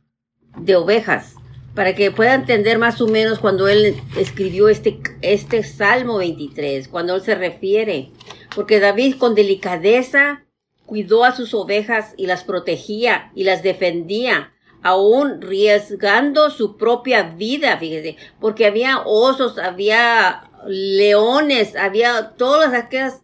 de 0.57 0.75
ovejas. 0.75 1.37
para 1.75 1.95
que 1.95 2.11
pueda 2.11 2.35
entender 2.35 2.79
más 2.79 3.00
o 3.00 3.07
menos 3.07 3.38
cuando 3.38 3.69
él 3.69 3.95
escribió 4.17 4.69
este, 4.69 5.00
este 5.23 5.62
Salmo 5.62 6.19
23, 6.19 6.88
cuando 6.88 7.14
él 7.14 7.23
se 7.23 7.37
refiere. 7.37 8.11
Porque 8.57 8.81
David 8.81 9.14
con 9.19 9.37
delicadeza 9.37 10.45
cuidó 10.85 11.25
a 11.25 11.35
sus 11.35 11.55
ovejas 11.55 12.14
y 12.17 12.26
las 12.26 12.43
protegía 12.43 13.31
y 13.37 13.45
las 13.45 13.62
defendía, 13.62 14.52
aún 14.83 15.40
riesgando 15.40 16.50
su 16.50 16.76
propia 16.76 17.23
vida, 17.23 17.79
fíjese, 17.79 18.17
porque 18.40 18.67
había 18.67 19.02
osos, 19.05 19.57
había 19.57 20.50
leones, 20.67 21.76
había 21.76 22.33
todas 22.37 22.75
aquellas 22.75 23.23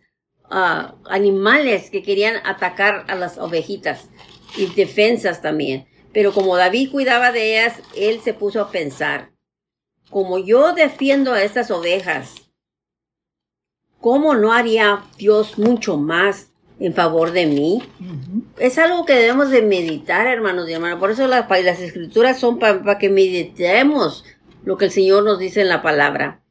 uh, 0.51 0.95
animales 1.09 1.91
que 1.91 2.03
querían 2.03 2.37
atacar 2.45 3.05
a 3.09 3.15
las 3.15 3.39
ovejitas 3.39 4.09
y 4.57 4.67
defensas 4.67 5.43
también. 5.43 5.87
Pero 6.13 6.33
como 6.33 6.57
David 6.57 6.91
cuidaba 6.91 7.33
de 7.33 7.59
ellas, 7.59 7.81
él 7.95 8.21
se 8.23 8.33
puso 8.33 8.61
a 8.61 8.71
pensar, 8.71 9.33
como 10.11 10.39
yo 10.39 10.73
defiendo 10.73 11.33
a 11.33 11.43
estas 11.43 11.71
ovejas, 11.71 12.35
¿cómo 14.01 14.35
no 14.35 14.53
haría 14.53 15.05
Dios 15.19 15.59
mucho 15.59 15.97
más 15.97 16.53
en 16.79 16.95
favor 16.95 17.33
de 17.33 17.47
mí? 17.47 17.83
Es 18.59 18.79
algo 18.79 19.05
que 19.05 19.15
debemos 19.15 19.51
de 19.51 19.63
meditar, 19.63 20.27
hermanos 20.27 20.69
y 20.69 20.73
hermanas. 20.73 20.99
Por 20.99 21.11
eso 21.11 21.27
las, 21.27 21.49
las 21.51 21.81
escrituras 21.81 22.39
son 22.39 22.59
para 22.59 22.99
que 22.99 23.11
meditemos 23.11 24.25
lo 24.65 24.77
que 24.77 24.87
el 24.87 24.91
Señor 24.91 25.25
nos 25.25 25.39
dice 25.39 25.61
en 25.61 25.69
la 25.69 25.83
palabra. 25.83 26.43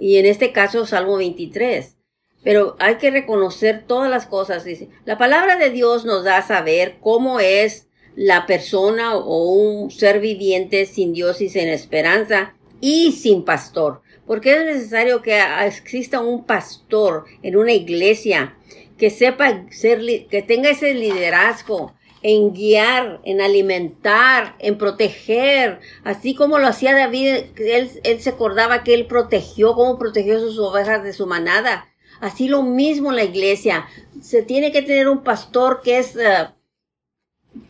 Y 0.00 0.16
en 0.16 0.26
este 0.26 0.52
caso, 0.52 0.84
Salmo 0.86 1.16
23. 1.16 1.96
Pero 2.42 2.76
hay 2.80 2.96
que 2.96 3.10
reconocer 3.10 3.84
todas 3.86 4.10
las 4.10 4.26
cosas. 4.26 4.64
Dice, 4.64 4.88
la 5.04 5.18
palabra 5.18 5.56
de 5.56 5.70
Dios 5.70 6.04
nos 6.04 6.24
da 6.24 6.38
a 6.38 6.46
saber 6.46 6.96
cómo 7.00 7.40
es 7.40 7.88
la 8.14 8.46
persona 8.46 9.16
o 9.16 9.52
un 9.52 9.90
ser 9.90 10.20
viviente 10.20 10.86
sin 10.86 11.12
Dios 11.12 11.40
y 11.40 11.48
sin 11.48 11.68
esperanza 11.68 12.54
y 12.80 13.12
sin 13.12 13.44
pastor. 13.44 14.02
Porque 14.26 14.54
es 14.54 14.64
necesario 14.64 15.22
que 15.22 15.40
exista 15.64 16.20
un 16.20 16.44
pastor 16.44 17.24
en 17.42 17.56
una 17.56 17.72
iglesia 17.72 18.56
que 18.98 19.10
sepa 19.10 19.66
ser, 19.70 20.00
que 20.28 20.42
tenga 20.42 20.70
ese 20.70 20.94
liderazgo 20.94 21.92
en 22.22 22.52
guiar, 22.52 23.20
en 23.24 23.40
alimentar, 23.40 24.54
en 24.60 24.78
proteger, 24.78 25.80
así 26.04 26.36
como 26.36 26.60
lo 26.60 26.68
hacía 26.68 26.94
David, 26.94 27.46
él, 27.56 27.90
él 28.04 28.20
se 28.20 28.30
acordaba 28.30 28.84
que 28.84 28.94
él 28.94 29.06
protegió, 29.06 29.74
cómo 29.74 29.98
protegió 29.98 30.38
sus 30.38 30.56
ovejas 30.58 31.02
de 31.02 31.12
su 31.12 31.26
manada. 31.26 31.88
Así 32.22 32.46
lo 32.46 32.62
mismo 32.62 33.10
en 33.10 33.16
la 33.16 33.24
iglesia. 33.24 33.88
Se 34.20 34.42
tiene 34.42 34.70
que 34.70 34.82
tener 34.82 35.08
un 35.08 35.24
pastor 35.24 35.80
que 35.82 35.98
es, 35.98 36.14
eh, 36.14 36.50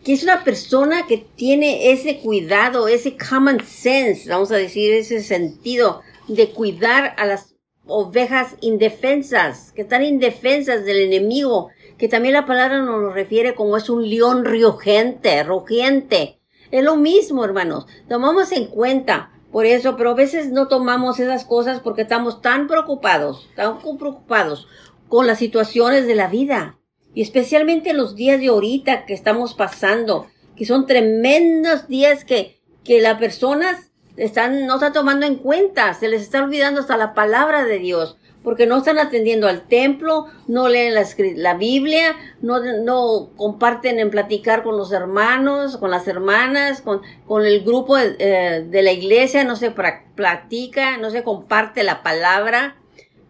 que 0.04 0.12
es 0.12 0.22
una 0.22 0.44
persona 0.44 1.06
que 1.06 1.16
tiene 1.16 1.90
ese 1.90 2.18
cuidado, 2.18 2.86
ese 2.86 3.16
common 3.16 3.64
sense, 3.64 4.28
vamos 4.28 4.52
a 4.52 4.56
decir, 4.56 4.92
ese 4.92 5.22
sentido 5.22 6.02
de 6.28 6.50
cuidar 6.50 7.14
a 7.16 7.24
las 7.24 7.56
ovejas 7.86 8.56
indefensas, 8.60 9.72
que 9.72 9.80
están 9.80 10.04
indefensas 10.04 10.84
del 10.84 11.00
enemigo, 11.00 11.70
que 11.96 12.08
también 12.08 12.34
la 12.34 12.44
palabra 12.44 12.82
nos 12.82 13.00
lo 13.00 13.10
refiere 13.10 13.54
como 13.54 13.78
es 13.78 13.88
un 13.88 14.06
león 14.06 14.44
rugiente, 14.44 15.42
rugiente. 15.44 16.40
Es 16.70 16.84
lo 16.84 16.96
mismo, 16.96 17.42
hermanos. 17.42 17.86
Tomamos 18.06 18.52
en 18.52 18.66
cuenta 18.66 19.32
por 19.52 19.66
eso, 19.66 19.96
pero 19.96 20.10
a 20.10 20.14
veces 20.14 20.50
no 20.50 20.66
tomamos 20.66 21.20
esas 21.20 21.44
cosas 21.44 21.80
porque 21.80 22.02
estamos 22.02 22.40
tan 22.40 22.66
preocupados, 22.66 23.50
tan 23.54 23.78
preocupados 23.78 24.66
con 25.08 25.26
las 25.26 25.38
situaciones 25.38 26.06
de 26.06 26.14
la 26.14 26.26
vida. 26.26 26.78
Y 27.14 27.20
especialmente 27.20 27.90
en 27.90 27.98
los 27.98 28.16
días 28.16 28.40
de 28.40 28.48
ahorita 28.48 29.04
que 29.04 29.12
estamos 29.12 29.52
pasando, 29.52 30.26
que 30.56 30.64
son 30.64 30.86
tremendos 30.86 31.86
días 31.86 32.24
que, 32.24 32.62
que 32.82 33.02
las 33.02 33.18
personas 33.18 33.90
están, 34.16 34.66
no 34.66 34.76
están 34.76 34.94
tomando 34.94 35.26
en 35.26 35.36
cuenta, 35.36 35.92
se 35.92 36.08
les 36.08 36.22
está 36.22 36.42
olvidando 36.42 36.80
hasta 36.80 36.96
la 36.96 37.12
palabra 37.12 37.66
de 37.66 37.78
Dios 37.78 38.16
porque 38.42 38.66
no 38.66 38.78
están 38.78 38.98
atendiendo 38.98 39.48
al 39.48 39.68
templo, 39.68 40.26
no 40.48 40.68
leen 40.68 40.94
la, 40.94 41.06
la 41.36 41.54
Biblia, 41.54 42.16
no, 42.40 42.60
no, 42.60 43.30
comparten 43.36 43.98
en 43.98 44.10
platicar 44.10 44.62
con 44.62 44.76
los 44.76 44.92
hermanos, 44.92 45.76
con 45.76 45.90
las 45.90 46.08
hermanas, 46.08 46.80
con, 46.82 47.02
con 47.26 47.44
el 47.44 47.62
grupo 47.62 47.96
de, 47.96 48.16
eh, 48.18 48.82
la 48.82 48.92
iglesia, 48.92 49.44
no 49.44 49.56
se 49.56 49.70
platica, 49.70 50.96
no 50.98 51.10
se 51.10 51.22
comparte 51.22 51.82
la 51.84 52.02
palabra. 52.02 52.76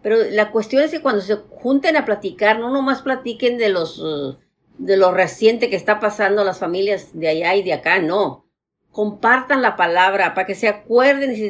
Pero 0.01 0.17
la 0.31 0.51
cuestión 0.51 0.83
es 0.83 0.91
que 0.91 1.01
cuando 1.01 1.21
se 1.21 1.35
junten 1.35 1.95
a 1.95 2.05
platicar, 2.05 2.59
no 2.59 2.69
nomás 2.69 3.01
platiquen 3.01 3.57
de 3.57 3.69
los, 3.69 3.99
uh, 3.99 4.35
de 4.77 4.97
lo 4.97 5.11
reciente 5.11 5.69
que 5.69 5.77
está 5.77 5.99
pasando 5.99 6.43
las 6.43 6.59
familias 6.59 7.11
de 7.13 7.29
allá 7.29 7.55
y 7.55 7.63
de 7.63 7.73
acá, 7.73 7.99
no. 7.99 8.45
Compartan 8.91 9.61
la 9.61 9.75
palabra 9.75 10.33
para 10.33 10.45
que 10.45 10.55
se 10.55 10.67
acuerden 10.67 11.35
y 11.35 11.49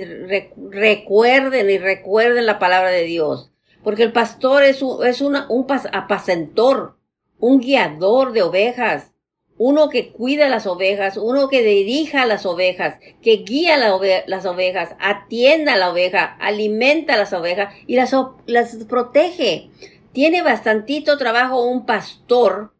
recuerden 0.69 1.69
y 1.69 1.77
recuerden 1.77 2.45
la 2.45 2.59
palabra 2.59 2.89
de 2.89 3.03
Dios 3.03 3.52
porque 3.83 4.03
el 4.03 4.11
pastor 4.11 4.63
es 4.63 4.81
un, 4.81 5.05
es 5.05 5.21
un 5.21 5.35
apacentor, 5.35 6.97
un 7.39 7.59
guiador 7.59 8.31
de 8.31 8.41
ovejas, 8.41 9.13
uno 9.57 9.89
que 9.89 10.11
cuida 10.11 10.49
las 10.49 10.65
ovejas, 10.65 11.17
uno 11.17 11.47
que 11.47 11.61
dirija 11.61 12.25
las 12.25 12.45
ovejas, 12.45 12.97
que 13.21 13.37
guía 13.37 13.77
las 13.77 14.45
ovejas, 14.45 14.95
atienda 14.99 15.73
a 15.73 15.77
la 15.77 15.91
oveja, 15.91 16.37
alimenta 16.39 17.13
a 17.13 17.17
las 17.17 17.33
ovejas 17.33 17.73
y 17.85 17.95
las, 17.95 18.15
las 18.47 18.75
protege. 18.85 19.69
Tiene 20.11 20.41
bastantito 20.41 21.17
trabajo 21.17 21.63
un 21.63 21.85
pastor 21.85 22.73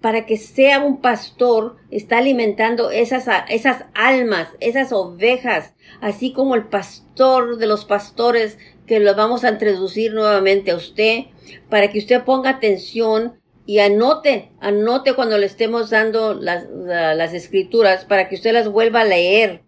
para 0.00 0.26
que 0.26 0.36
sea 0.36 0.80
un 0.80 1.00
pastor, 1.00 1.76
está 1.90 2.18
alimentando 2.18 2.90
esas, 2.90 3.26
esas 3.48 3.84
almas, 3.94 4.48
esas 4.60 4.92
ovejas, 4.92 5.74
así 6.00 6.32
como 6.32 6.56
el 6.56 6.64
pastor 6.64 7.56
de 7.56 7.66
los 7.66 7.84
pastores 7.84 8.58
que 8.86 9.00
lo 9.00 9.14
vamos 9.14 9.44
a 9.44 9.50
introducir 9.50 10.12
nuevamente 10.12 10.70
a 10.70 10.76
usted 10.76 11.26
para 11.68 11.90
que 11.90 11.98
usted 11.98 12.24
ponga 12.24 12.50
atención 12.50 13.40
y 13.64 13.78
anote, 13.78 14.50
anote 14.60 15.14
cuando 15.14 15.38
le 15.38 15.46
estemos 15.46 15.90
dando 15.90 16.34
las, 16.34 16.66
las 16.68 17.32
escrituras 17.32 18.04
para 18.04 18.28
que 18.28 18.34
usted 18.34 18.52
las 18.52 18.68
vuelva 18.68 19.02
a 19.02 19.04
leer. 19.04 19.62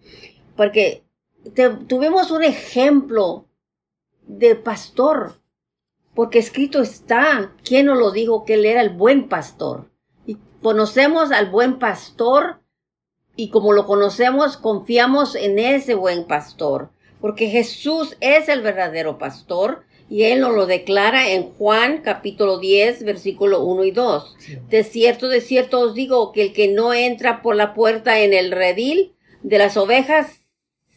Porque 0.56 1.04
tuvimos 1.86 2.30
un 2.30 2.42
ejemplo 2.42 3.46
de 4.26 4.56
pastor, 4.56 5.34
porque 6.14 6.38
escrito 6.38 6.80
está, 6.80 7.52
¿quién 7.64 7.86
nos 7.86 7.98
lo 7.98 8.10
dijo? 8.10 8.44
Que 8.44 8.54
él 8.54 8.66
era 8.66 8.80
el 8.80 8.90
buen 8.90 9.28
pastor. 9.28 9.90
Y 10.26 10.38
conocemos 10.60 11.30
al 11.30 11.50
buen 11.50 11.78
pastor 11.78 12.60
y 13.36 13.50
como 13.50 13.72
lo 13.72 13.86
conocemos, 13.86 14.56
confiamos 14.56 15.34
en 15.34 15.58
ese 15.58 15.94
buen 15.94 16.24
pastor 16.24 16.90
porque 17.24 17.48
Jesús 17.48 18.18
es 18.20 18.50
el 18.50 18.60
verdadero 18.60 19.16
pastor 19.16 19.86
y 20.10 20.24
él 20.24 20.40
nos 20.40 20.52
lo 20.52 20.66
declara 20.66 21.30
en 21.30 21.44
Juan 21.54 22.02
capítulo 22.02 22.58
10 22.58 23.02
versículo 23.02 23.64
1 23.64 23.84
y 23.84 23.90
2. 23.92 24.36
De 24.68 24.84
cierto, 24.84 25.28
de 25.28 25.40
cierto 25.40 25.80
os 25.80 25.94
digo 25.94 26.32
que 26.32 26.42
el 26.42 26.52
que 26.52 26.68
no 26.68 26.92
entra 26.92 27.40
por 27.40 27.56
la 27.56 27.72
puerta 27.72 28.20
en 28.20 28.34
el 28.34 28.50
redil 28.50 29.14
de 29.42 29.56
las 29.56 29.78
ovejas, 29.78 30.42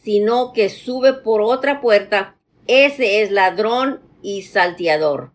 sino 0.02 0.52
que 0.52 0.68
sube 0.68 1.14
por 1.14 1.40
otra 1.40 1.80
puerta, 1.80 2.36
ese 2.66 3.22
es 3.22 3.30
ladrón 3.30 4.02
y 4.20 4.42
salteador. 4.42 5.32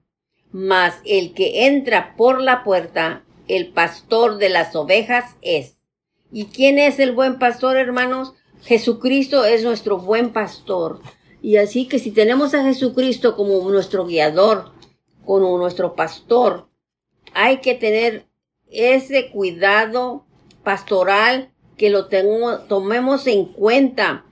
Mas 0.51 1.01
el 1.05 1.33
que 1.33 1.65
entra 1.65 2.13
por 2.15 2.39
la 2.39 2.63
puerta, 2.63 3.23
el 3.47 3.69
pastor 3.69 4.38
de 4.38 4.50
las 4.50 4.75
ovejas 4.75 5.38
es. 5.41 5.75
¿Y 6.31 6.45
quién 6.45 6.77
es 6.77 7.00
el 7.00 7.13
buen 7.13 7.39
pastor, 7.39 7.77
hermanos? 7.77 8.35
Jesucristo 8.65 9.46
es 9.46 9.63
nuestro 9.63 9.98
buen 9.98 10.32
pastor. 10.32 11.01
Y 11.41 11.58
así 11.58 11.88
que 11.88 12.00
si 12.00 12.12
tenemos 12.12 12.53
a 12.53 12.63
Jesucristo 12.63 13.36
como 13.36 13.70
nuestro 13.70 14.05
guiador, 14.05 14.72
como 15.25 15.58
nuestro 15.58 15.96
pastor, 15.96 16.70
hay 17.34 17.58
que 17.58 17.75
tener 17.75 18.25
ese 18.70 19.29
cuidado 19.32 20.25
pastoral 20.63 21.51
que 21.77 21.89
lo 21.89 22.08
tomemos 22.08 23.27
en 23.27 23.46
cuenta. 23.46 24.25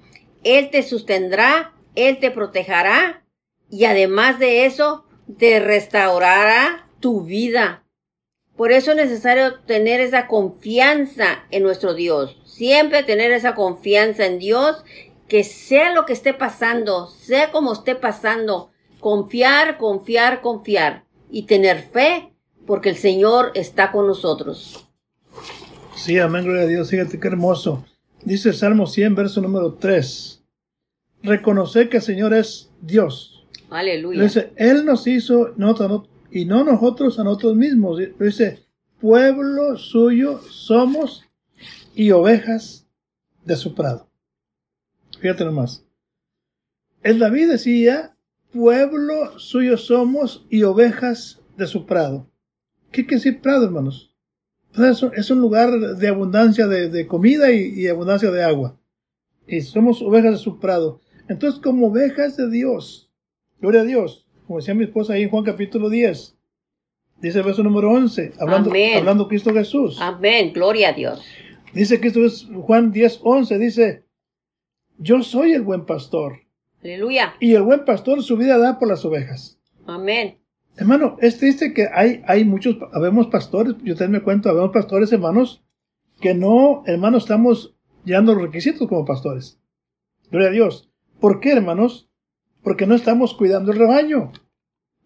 Él 0.43 0.69
te 0.69 0.83
sostendrá, 0.83 1.73
Él 1.95 2.19
te 2.19 2.31
protegerá 2.31 3.25
y 3.69 3.85
además 3.85 4.39
de 4.39 4.65
eso, 4.65 5.05
te 5.37 5.59
restaurará 5.59 6.89
tu 6.99 7.21
vida. 7.21 7.83
Por 8.55 8.71
eso 8.71 8.91
es 8.91 8.97
necesario 8.97 9.59
tener 9.61 9.99
esa 9.99 10.27
confianza 10.27 11.43
en 11.49 11.63
nuestro 11.63 11.93
Dios 11.93 12.37
siempre 12.61 13.01
tener 13.01 13.31
esa 13.31 13.55
confianza 13.55 14.27
en 14.27 14.37
Dios, 14.37 14.83
que 15.27 15.43
sea 15.43 15.95
lo 15.95 16.05
que 16.05 16.13
esté 16.13 16.35
pasando, 16.35 17.07
sea 17.07 17.51
como 17.51 17.73
esté 17.73 17.95
pasando, 17.95 18.69
confiar, 18.99 19.79
confiar, 19.79 20.41
confiar 20.41 21.05
y 21.31 21.47
tener 21.47 21.81
fe, 21.81 22.31
porque 22.67 22.89
el 22.89 22.97
Señor 22.97 23.51
está 23.55 23.91
con 23.91 24.05
nosotros. 24.05 24.87
Sí, 25.95 26.19
amén, 26.19 26.43
gloria 26.43 26.61
a 26.61 26.67
Dios, 26.67 26.91
fíjate 26.91 27.19
qué 27.19 27.29
hermoso. 27.29 27.83
Dice 28.23 28.49
el 28.49 28.55
Salmo 28.55 28.85
100, 28.85 29.15
verso 29.15 29.41
número 29.41 29.73
3. 29.73 30.43
Reconocer 31.23 31.89
que 31.89 31.97
el 31.97 32.03
Señor 32.03 32.35
es 32.35 32.69
Dios. 32.79 33.47
Aleluya. 33.71 34.21
Dice, 34.21 34.53
Él 34.55 34.85
nos 34.85 35.07
hizo 35.07 35.53
y 36.31 36.45
no 36.45 36.63
nosotros 36.63 37.19
a 37.19 37.23
nosotros 37.23 37.55
mismos. 37.55 37.99
Dice, 38.19 38.65
pueblo 38.99 39.77
suyo 39.77 40.39
somos 40.49 41.23
y 41.93 42.11
ovejas 42.11 42.87
de 43.45 43.55
su 43.55 43.75
prado. 43.75 44.07
Fíjate 45.19 45.45
nomás. 45.45 45.85
El 47.03 47.19
David 47.19 47.49
decía, 47.51 48.15
pueblo 48.53 49.37
suyo 49.39 49.77
somos 49.77 50.45
y 50.49 50.63
ovejas 50.63 51.41
de 51.57 51.67
su 51.67 51.85
prado. 51.85 52.29
¿Qué 52.91 53.03
quiere 53.05 53.23
decir 53.23 53.41
prado, 53.41 53.65
hermanos? 53.65 54.11
es 55.15 55.31
un 55.31 55.41
lugar 55.41 55.77
de 55.97 56.07
abundancia 56.07 56.65
de, 56.65 57.07
comida 57.07 57.51
y, 57.51 57.87
abundancia 57.87 58.31
de 58.31 58.43
agua. 58.43 58.79
Y 59.47 59.61
somos 59.61 60.01
ovejas 60.01 60.31
de 60.31 60.37
su 60.37 60.59
prado. 60.59 61.01
Entonces, 61.27 61.59
como 61.59 61.87
ovejas 61.87 62.37
de 62.37 62.49
Dios, 62.49 63.11
gloria 63.59 63.81
a 63.81 63.85
Dios, 63.85 64.27
como 64.47 64.59
decía 64.59 64.73
mi 64.73 64.83
esposa 64.83 65.13
ahí 65.13 65.23
en 65.23 65.29
Juan 65.29 65.43
capítulo 65.43 65.89
10, 65.89 66.35
dice 67.21 67.37
el 67.39 67.45
verso 67.45 67.63
número 67.63 67.91
11, 67.91 68.33
hablando, 68.39 68.71
hablando 68.97 69.27
Cristo 69.27 69.53
Jesús. 69.53 69.97
Amén, 70.01 70.51
gloria 70.53 70.89
a 70.89 70.93
Dios. 70.93 71.23
Dice 71.73 71.99
Cristo 71.99 72.19
Juan 72.61 72.91
10, 72.91 73.19
11, 73.23 73.57
dice, 73.57 74.05
yo 74.97 75.23
soy 75.23 75.53
el 75.53 75.61
buen 75.61 75.85
pastor. 75.85 76.41
Aleluya. 76.83 77.35
Y 77.39 77.53
el 77.53 77.61
buen 77.61 77.85
pastor 77.85 78.21
su 78.23 78.37
vida 78.37 78.57
da 78.57 78.79
por 78.79 78.87
las 78.87 79.05
ovejas. 79.05 79.59
Amén. 79.85 80.39
Hermano, 80.77 81.17
es 81.21 81.37
triste 81.37 81.73
que 81.73 81.87
hay, 81.93 82.21
hay 82.27 82.45
muchos, 82.45 82.77
habemos 82.93 83.27
pastores, 83.27 83.75
yo 83.83 83.95
también 83.95 84.21
me 84.21 84.23
cuento, 84.23 84.49
habemos 84.49 84.71
pastores, 84.71 85.11
hermanos, 85.11 85.63
que 86.19 86.33
no, 86.33 86.83
hermano, 86.85 87.17
estamos 87.17 87.75
llenando 88.05 88.33
los 88.33 88.43
requisitos 88.43 88.87
como 88.87 89.05
pastores. 89.05 89.59
Gloria 90.29 90.49
a 90.49 90.51
Dios. 90.51 90.89
¿Por 91.19 91.39
qué, 91.39 91.51
hermanos? 91.51 92.10
Porque 92.63 92.85
no 92.85 92.95
estamos 92.95 93.33
cuidando 93.33 93.71
el 93.71 93.79
rebaño. 93.79 94.31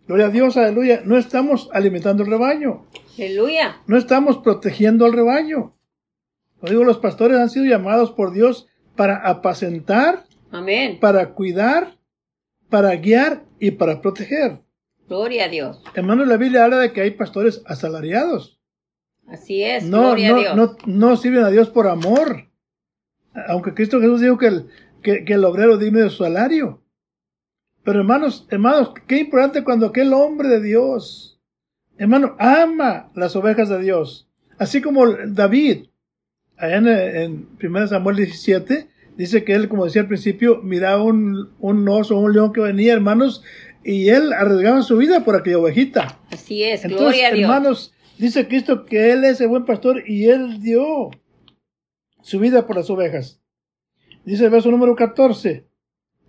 Gloria 0.08 0.28
a 0.28 0.30
Dios, 0.30 0.58
aleluya. 0.58 1.02
No 1.06 1.18
estamos 1.18 1.70
alimentando 1.74 2.24
el 2.24 2.30
rebaño. 2.30 2.86
Aleluya. 3.18 3.82
No 3.88 3.98
estamos 3.98 4.38
protegiendo 4.38 5.06
al 5.06 5.14
rebaño. 5.14 5.76
Lo 6.62 6.70
digo, 6.70 6.84
los 6.84 6.98
pastores 6.98 7.38
han 7.38 7.50
sido 7.50 7.66
llamados 7.66 8.12
por 8.12 8.34
Dios 8.34 8.68
para 8.96 9.18
apacentar, 9.18 10.26
Amén. 10.52 11.00
para 11.00 11.34
cuidar, 11.34 11.98
para 12.70 12.96
guiar 12.96 13.44
y 13.60 13.72
para 13.72 14.02
proteger. 14.02 14.62
Gloria 15.08 15.46
a 15.46 15.50
Dios. 15.50 15.82
Hermano, 15.94 16.26
la 16.26 16.38
Biblia 16.38 16.66
habla 16.66 16.78
de 16.80 16.92
que 16.92 17.02
hay 17.02 17.12
pastores 17.12 17.62
asalariados. 17.66 18.60
Así 19.28 19.64
es, 19.64 19.84
no, 19.84 20.02
gloria 20.02 20.30
no, 20.30 20.36
a 20.36 20.40
Dios. 20.40 20.56
No, 20.56 20.76
no 20.86 21.18
sirven 21.18 21.44
a 21.44 21.50
Dios 21.50 21.70
por 21.70 21.88
amor. 21.88 22.50
Aunque 23.48 23.74
Cristo 23.74 24.00
Jesús 24.00 24.22
dijo 24.22 24.38
que 24.38 24.48
el, 24.48 24.70
que, 25.02 25.24
el 25.28 25.46
obrero 25.46 25.78
digno 25.78 26.00
de 26.00 26.10
su 26.10 26.24
salario. 26.24 26.82
Pero 27.86 28.00
hermanos, 28.00 28.48
hermanos, 28.50 28.94
qué 29.08 29.20
importante 29.20 29.64
cuando 29.64 29.86
aquel 29.86 30.12
hombre 30.12 30.50
de 30.50 30.60
Dios, 30.60 31.40
hermano, 32.00 32.36
ama 32.40 33.12
las 33.16 33.36
ovejas 33.36 33.70
de 33.70 33.80
Dios. 33.80 34.28
Así 34.58 34.82
como 34.82 35.06
David, 35.08 35.86
allá 36.58 36.78
en, 36.78 36.88
en 36.88 37.50
1 37.62 37.88
Samuel 37.88 38.16
17, 38.18 38.88
dice 39.18 39.44
que 39.44 39.54
él, 39.54 39.70
como 39.70 39.86
decía 39.86 40.02
al 40.02 40.08
principio, 40.08 40.64
miraba 40.64 41.04
un, 41.04 41.52
un 41.60 41.88
oso, 41.88 42.18
un 42.18 42.34
león 42.34 42.54
que 42.54 42.62
venía, 42.62 42.94
hermanos, 42.94 43.44
y 43.84 44.10
él 44.10 44.34
arriesgaba 44.34 44.82
su 44.82 44.98
vida 44.98 45.24
por 45.24 45.36
aquella 45.36 45.60
ovejita. 45.60 46.20
Así 46.32 46.64
es, 46.64 46.84
Entonces, 46.86 47.00
gloria 47.00 47.28
a 47.28 47.32
Dios. 47.34 47.42
hermanos, 47.44 47.94
dice 48.18 48.48
Cristo 48.48 48.86
que 48.86 49.12
él 49.12 49.24
es 49.26 49.40
el 49.42 49.50
buen 49.50 49.66
pastor 49.66 50.10
y 50.10 50.26
él 50.26 50.60
dio 50.60 51.12
su 52.24 52.40
vida 52.40 52.66
por 52.66 52.78
las 52.78 52.90
ovejas. 52.90 53.40
Dice 54.26 54.46
el 54.46 54.50
verso 54.50 54.72
número 54.72 54.96
14 54.96 55.68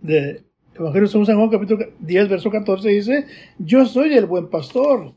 de 0.02 0.45
Evangelio 0.78 1.08
de 1.08 1.26
San 1.26 1.36
Juan, 1.36 1.48
capítulo 1.48 1.86
10, 2.00 2.28
verso 2.28 2.50
14, 2.50 2.88
dice, 2.88 3.26
yo 3.58 3.86
soy 3.86 4.14
el 4.14 4.26
buen 4.26 4.50
pastor 4.50 5.14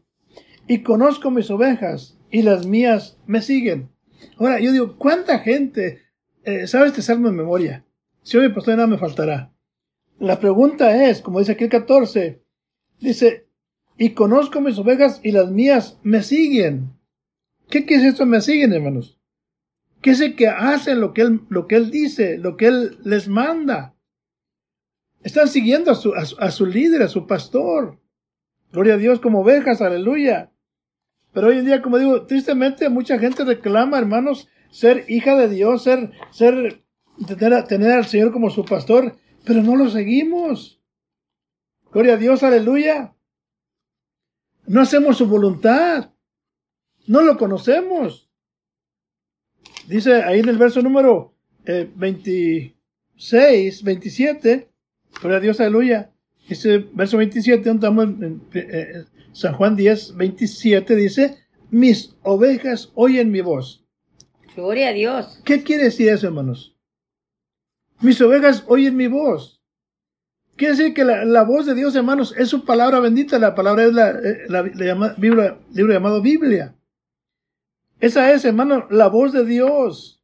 y 0.68 0.84
conozco 0.84 1.32
mis 1.32 1.52
ovejas 1.52 2.18
y 2.32 2.44
las 2.44 2.66
mías 2.66 3.18
me 3.28 3.42
siguen. 3.42 3.90
Ahora, 4.38 4.60
yo 4.60 4.72
digo, 4.72 4.96
¿cuánta 4.98 5.40
gente 5.40 6.00
eh, 6.44 6.66
sabe 6.68 6.88
este 6.88 7.02
salmo 7.02 7.28
en 7.28 7.36
memoria? 7.36 7.86
Si 8.24 8.38
hoy 8.38 8.50
pastor 8.54 8.76
nada 8.76 8.88
me 8.88 8.98
faltará. 8.98 9.52
La 10.18 10.40
pregunta 10.40 11.10
es, 11.10 11.22
como 11.22 11.40
dice 11.40 11.54
aquí 11.54 11.66
el 11.66 11.70
14, 11.70 12.42
dice, 13.00 13.48
y 13.98 14.12
conozco 14.12 14.62
mis 14.62 14.78
ovejas 14.78 15.20
y 15.24 15.32
las 15.32 15.52
mías 15.52 16.00
me 16.04 16.24
siguen. 16.24 16.94
¿Qué 17.70 17.86
quiere 17.86 18.04
decir 18.04 18.14
esto? 18.14 18.26
Me 18.26 18.40
siguen, 18.42 18.72
hermanos. 18.72 19.20
¿Qué 20.02 20.12
es 20.12 20.36
que 20.36 20.48
hacen 20.48 21.02
lo 21.02 21.14
que 21.14 21.22
él, 21.24 21.42
lo 21.50 21.68
que 21.68 21.76
él 21.76 21.92
dice, 21.92 22.38
lo 22.38 22.56
que 22.56 22.68
él 22.68 22.98
les 23.04 23.28
manda? 23.28 23.96
Están 25.22 25.48
siguiendo 25.48 25.92
a 25.92 25.96
su, 25.96 26.14
a 26.14 26.52
su 26.52 26.66
líder, 26.66 27.02
a 27.02 27.08
su 27.08 27.28
pastor. 27.28 28.00
Gloria 28.72 28.94
a 28.94 28.98
Dios 28.98 29.20
como 29.20 29.42
ovejas, 29.42 29.82
aleluya. 29.82 30.52
Pero 31.34 31.48
hoy 31.48 31.58
en 31.58 31.66
día, 31.66 31.82
como 31.82 31.98
digo, 31.98 32.26
tristemente 32.26 32.90
mucha 32.90 33.20
gente 33.20 33.44
reclama, 33.44 33.98
hermanos, 33.98 34.48
ser 34.72 35.06
hija 35.08 35.36
de 35.36 35.50
Dios, 35.50 35.84
ser, 35.84 36.12
ser, 36.32 36.84
tener, 37.28 37.64
tener 37.66 37.92
al 37.92 38.06
Señor 38.06 38.32
como 38.32 38.50
su 38.50 38.66
pastor, 38.66 39.16
pero 39.46 39.62
no 39.62 39.76
lo 39.76 39.90
seguimos. 39.90 40.82
Gloria 41.92 42.14
a 42.14 42.18
Dios, 42.18 42.44
aleluya. 42.44 43.16
No 44.68 44.82
hacemos 44.82 45.18
su 45.18 45.28
voluntad. 45.28 46.12
No 47.08 47.22
lo 47.22 47.38
conocemos. 47.38 48.30
Dice 49.88 50.22
ahí 50.22 50.40
en 50.40 50.50
el 50.50 50.58
verso 50.58 50.84
número 50.84 51.34
26, 51.66 52.76
eh, 53.34 53.84
27, 53.84 54.69
gloria 55.20 55.38
a 55.38 55.42
Dios, 55.42 55.60
aleluya. 55.60 56.12
Dice 56.48 56.86
verso 56.94 57.18
27, 57.18 57.64
donde 57.64 57.88
estamos 57.88 58.06
en, 58.06 58.42
eh, 58.54 59.06
San 59.34 59.54
Juan 59.54 59.76
10, 59.76 60.16
27, 60.16 60.96
dice, 60.96 61.38
mis 61.70 62.16
ovejas 62.24 62.92
oyen 62.96 63.32
mi 63.32 63.42
voz. 63.42 63.86
Gloria 64.56 64.90
a 64.90 64.94
Dios. 64.94 65.42
¿Qué 65.46 65.64
quiere 65.64 65.86
decir 65.86 66.10
eso, 66.10 66.28
hermanos? 66.28 66.76
Mis 68.02 68.20
ovejas 68.22 68.64
oyen 68.68 68.96
mi 68.96 69.08
voz. 69.08 69.62
Quiere 70.56 70.76
decir 70.76 70.94
que 70.94 71.06
la, 71.06 71.44
voz 71.44 71.66
de 71.66 71.76
Dios, 71.76 71.96
hermanos, 71.96 72.36
es 72.38 72.50
su 72.50 72.66
palabra 72.66 73.00
bendita. 73.00 73.40
La 73.40 73.56
palabra 73.56 73.86
es 73.86 73.94
la, 73.94 74.10
eh, 74.10 74.46
la, 74.50 74.64
libro 74.64 75.94
llamado 75.94 76.22
Biblia. 76.22 76.76
Esa 78.02 78.32
es, 78.34 78.44
hermano, 78.44 78.88
la 78.90 79.08
voz 79.08 79.32
de 79.32 79.46
Dios. 79.46 80.22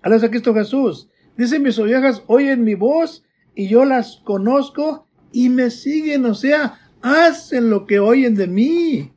Alabanza 0.00 0.26
a 0.26 0.30
Cristo 0.30 0.54
Jesús. 0.54 1.08
Dice, 1.36 1.58
mis 1.58 1.78
ovejas 1.78 2.22
oyen 2.28 2.62
mi 2.62 2.74
voz 2.74 3.23
y 3.54 3.68
yo 3.68 3.84
las 3.84 4.20
conozco 4.24 5.06
y 5.32 5.48
me 5.48 5.70
siguen, 5.70 6.24
o 6.26 6.34
sea, 6.34 6.78
hacen 7.02 7.70
lo 7.70 7.86
que 7.86 8.00
oyen 8.00 8.34
de 8.34 8.46
mí. 8.46 9.12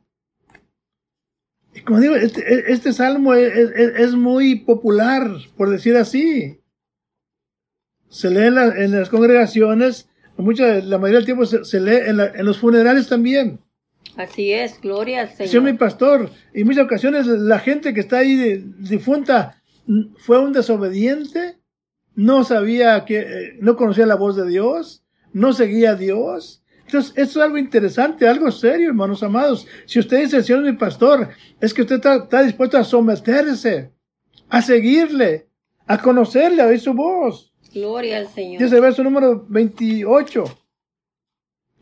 Y 1.74 1.80
como 1.82 2.00
digo, 2.00 2.16
este, 2.16 2.72
este 2.72 2.92
salmo 2.92 3.34
es, 3.34 4.14
muy 4.14 4.56
popular, 4.56 5.30
por 5.56 5.70
decir 5.70 5.96
así 5.96 6.58
se 8.08 8.30
lee 8.30 8.46
en, 8.46 8.92
las 8.92 9.08
congregaciones, 9.08 10.08
mucha, 10.36 10.80
la 10.80 10.98
mayoría 10.98 11.18
del 11.18 11.26
tiempo 11.26 11.46
se, 11.46 11.80
lee 11.80 11.98
en, 12.06 12.44
los 12.44 12.58
funerales 12.58 13.08
también. 13.08 13.60
Así 14.16 14.52
es, 14.52 14.80
gloria 14.80 15.22
al 15.22 15.28
Señor. 15.28 15.48
Señor 15.48 15.62
mi 15.64 15.72
pastor, 15.74 16.30
y 16.54 16.64
muchas 16.64 16.84
ocasiones 16.84 17.26
la 17.26 17.58
gente 17.58 17.94
que 17.94 18.00
está 18.00 18.18
ahí 18.18 18.64
difunta 18.78 19.62
fue 20.18 20.38
un 20.38 20.52
desobediente, 20.52 21.57
no 22.18 22.42
sabía 22.42 23.04
que, 23.04 23.20
eh, 23.20 23.58
no 23.60 23.76
conocía 23.76 24.04
la 24.04 24.16
voz 24.16 24.34
de 24.34 24.44
Dios, 24.44 25.04
no 25.32 25.52
seguía 25.52 25.90
a 25.90 25.94
Dios. 25.94 26.64
Entonces, 26.84 27.12
esto 27.16 27.38
es 27.38 27.44
algo 27.44 27.58
interesante, 27.58 28.26
algo 28.26 28.50
serio, 28.50 28.88
hermanos 28.88 29.22
amados. 29.22 29.68
Si 29.86 30.00
usted 30.00 30.22
dice, 30.22 30.42
Señor 30.42 30.64
mi 30.64 30.72
pastor, 30.72 31.28
es 31.60 31.72
que 31.72 31.82
usted 31.82 31.94
está, 31.94 32.16
está 32.16 32.42
dispuesto 32.42 32.76
a 32.76 32.82
someterse, 32.82 33.92
a 34.48 34.60
seguirle, 34.60 35.46
a 35.86 36.02
conocerle, 36.02 36.60
a 36.60 36.66
oír 36.66 36.80
su 36.80 36.92
voz. 36.92 37.52
Gloria 37.72 38.18
al 38.18 38.26
Señor. 38.26 38.62
Dice 38.62 38.74
el 38.74 38.82
verso 38.82 39.04
número 39.04 39.46
28. 39.48 40.44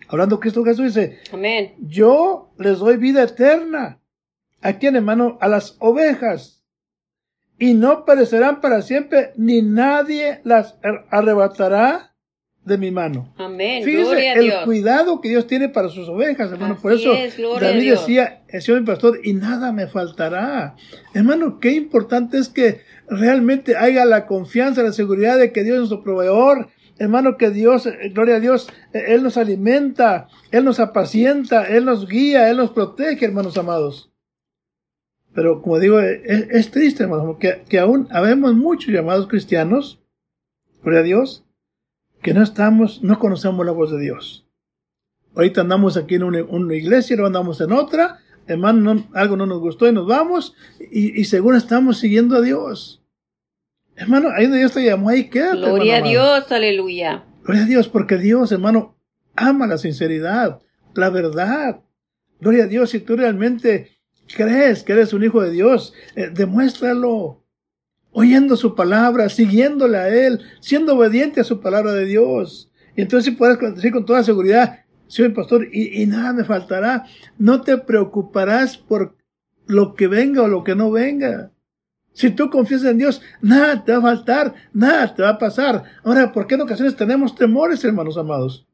Hablando 0.09 0.38
Cristo 0.38 0.62
Jesús 0.64 0.94
dice, 0.94 1.18
Amén. 1.33 1.77
Yo 1.79 2.51
les 2.59 2.79
doy 2.81 2.99
vida 2.99 3.22
eterna. 3.22 4.03
¿A 4.61 4.75
quién, 4.75 4.96
hermano? 4.96 5.38
A 5.40 5.49
las 5.49 5.77
ovejas. 5.79 6.56
Y 7.59 7.75
no 7.75 8.05
perecerán 8.05 8.61
para 8.61 8.83
siempre, 8.83 9.33
ni 9.37 9.62
nadie 9.62 10.40
las 10.45 10.77
arrebatará 11.11 12.16
de 12.66 12.77
mi 12.79 12.90
mano. 12.90 13.33
Amén. 13.38 13.85
Fíjese 13.85 14.33
el 14.33 14.53
cuidado 14.64 15.21
que 15.21 15.29
Dios 15.29 15.47
tiene 15.47 15.69
para 15.69 15.88
sus 15.88 16.09
ovejas, 16.09 16.51
hermano. 16.51 16.77
Por 16.77 16.92
eso 16.92 17.12
David 17.61 17.92
decía, 17.92 18.42
el 18.49 18.61
Señor 18.61 18.81
mi 18.81 18.87
pastor, 18.87 19.21
y 19.23 19.35
nada 19.35 19.73
me 19.73 19.87
faltará. 19.87 20.75
Hermano, 21.14 21.61
qué 21.61 21.73
importante 21.73 22.38
es 22.38 22.49
que 22.49 22.81
realmente 23.09 23.77
haya 23.77 24.05
la 24.05 24.27
confianza, 24.27 24.83
la 24.83 24.92
seguridad 24.92 25.38
de 25.38 25.53
que 25.53 25.62
Dios 25.62 25.75
es 25.75 25.79
nuestro 25.79 26.03
proveedor. 26.03 26.69
Hermano, 26.99 27.37
que 27.37 27.51
Dios, 27.51 27.87
eh, 27.87 28.11
gloria 28.12 28.37
a 28.37 28.40
Dios, 28.40 28.69
eh, 28.92 29.05
Él 29.09 29.23
nos 29.23 29.37
alimenta, 29.37 30.29
Él 30.51 30.64
nos 30.64 30.81
apacienta, 30.81 31.69
Él 31.69 31.85
nos 31.85 32.09
guía, 32.09 32.51
Él 32.51 32.57
nos 32.57 32.71
protege, 32.71 33.27
hermanos 33.27 33.57
amados. 33.59 34.11
Pero 35.37 35.61
como 35.61 35.79
digo, 35.79 36.01
eh, 36.01 36.49
es, 36.51 36.70
triste, 36.70 37.03
hermano, 37.03 37.38
que, 37.38 37.62
que 37.68 37.79
aún 37.79 38.09
habemos 38.11 38.55
muchos 38.55 38.92
llamados 38.92 39.29
cristianos, 39.29 40.01
gloria 40.83 41.01
a 41.01 41.03
Dios, 41.03 41.44
que 42.22 42.33
no 42.33 42.42
estamos, 42.42 43.03
no 43.03 43.18
conocemos 43.18 43.66
la 43.66 43.72
voz 43.72 43.92
de 43.92 44.01
Dios. 44.01 44.46
Ahorita 45.35 45.61
andamos 45.61 45.99
aquí 45.99 46.14
en 46.14 46.22
una, 46.22 46.75
iglesia, 46.75 47.16
luego 47.16 47.27
andamos 47.27 47.61
en 47.61 47.72
otra, 47.72 48.20
hermano, 48.46 49.07
algo 49.12 49.37
no 49.37 49.44
nos 49.44 49.61
gustó 49.61 49.87
y 49.87 49.92
nos 49.92 50.07
vamos, 50.07 50.55
y, 50.90 51.22
según 51.25 51.55
estamos 51.55 51.99
siguiendo 51.99 52.37
a 52.37 52.40
Dios. 52.40 53.03
Hermano, 53.94 54.31
ahí 54.35 54.44
donde 54.44 54.61
Dios 54.61 54.72
te 54.72 54.87
llamó, 54.87 55.11
ahí 55.11 55.29
quédate. 55.29 55.59
Gloria 55.59 55.96
a 55.96 55.96
hermano 55.99 56.11
Dios, 56.12 56.51
aleluya. 56.53 57.25
Gloria 57.44 57.64
a 57.64 57.66
Dios, 57.66 57.88
porque 57.88 58.16
Dios, 58.16 58.53
hermano, 58.53 58.96
ama 59.35 59.66
la 59.66 59.77
sinceridad, 59.77 60.62
la 60.94 61.11
verdad. 61.11 61.83
Gloria 62.40 62.64
a 62.64 62.68
Dios, 62.68 62.88
si 62.88 63.01
tú 63.01 63.16
realmente 63.16 63.96
crees 64.35 64.83
que 64.83 64.93
eres 64.93 65.12
un 65.12 65.25
hijo 65.25 65.43
de 65.43 65.51
Dios, 65.51 65.93
eh, 66.15 66.31
demuéstralo. 66.33 67.43
Oyendo 68.12 68.57
su 68.57 68.75
palabra, 68.75 69.29
siguiéndole 69.29 69.99
a 69.99 70.09
Él, 70.09 70.41
siendo 70.61 70.97
obediente 70.97 71.41
a 71.41 71.45
su 71.45 71.61
palabra 71.61 71.93
de 71.93 72.07
Dios. 72.07 72.71
Y 72.97 73.03
entonces 73.03 73.35
puedes 73.37 73.59
decir 73.75 73.93
con 73.93 74.07
toda 74.07 74.25
seguridad, 74.25 74.85
soy 75.07 75.29
pastor 75.29 75.69
y, 75.71 76.03
y 76.03 76.07
nada 76.07 76.33
me 76.33 76.45
faltará. 76.45 77.05
No 77.37 77.61
te 77.61 77.77
preocuparás 77.77 78.79
por 78.79 79.17
lo 79.67 79.95
que 79.95 80.07
venga 80.07 80.43
o 80.43 80.49
lo 80.49 80.65
que 80.65 80.75
no 80.75 80.91
venga. 80.91 81.51
Si 82.17 82.31
tú 82.31 82.49
confías 82.49 82.83
en 82.85 82.97
Dios, 82.97 83.21
nada 83.43 83.85
te 83.85 83.93
va 83.93 83.99
a 83.99 84.17
faltar, 84.17 84.55
nada 84.73 85.15
te 85.15 85.23
va 85.23 85.31
a 85.31 85.39
pasar. 85.39 85.85
Ahora, 86.03 86.33
¿por 86.33 86.47
qué 86.47 86.55
en 86.55 86.62
ocasiones 86.62 86.97
tenemos 86.97 87.35
temores, 87.35 87.85
hermanos 87.85 88.17
amados? 88.17 88.67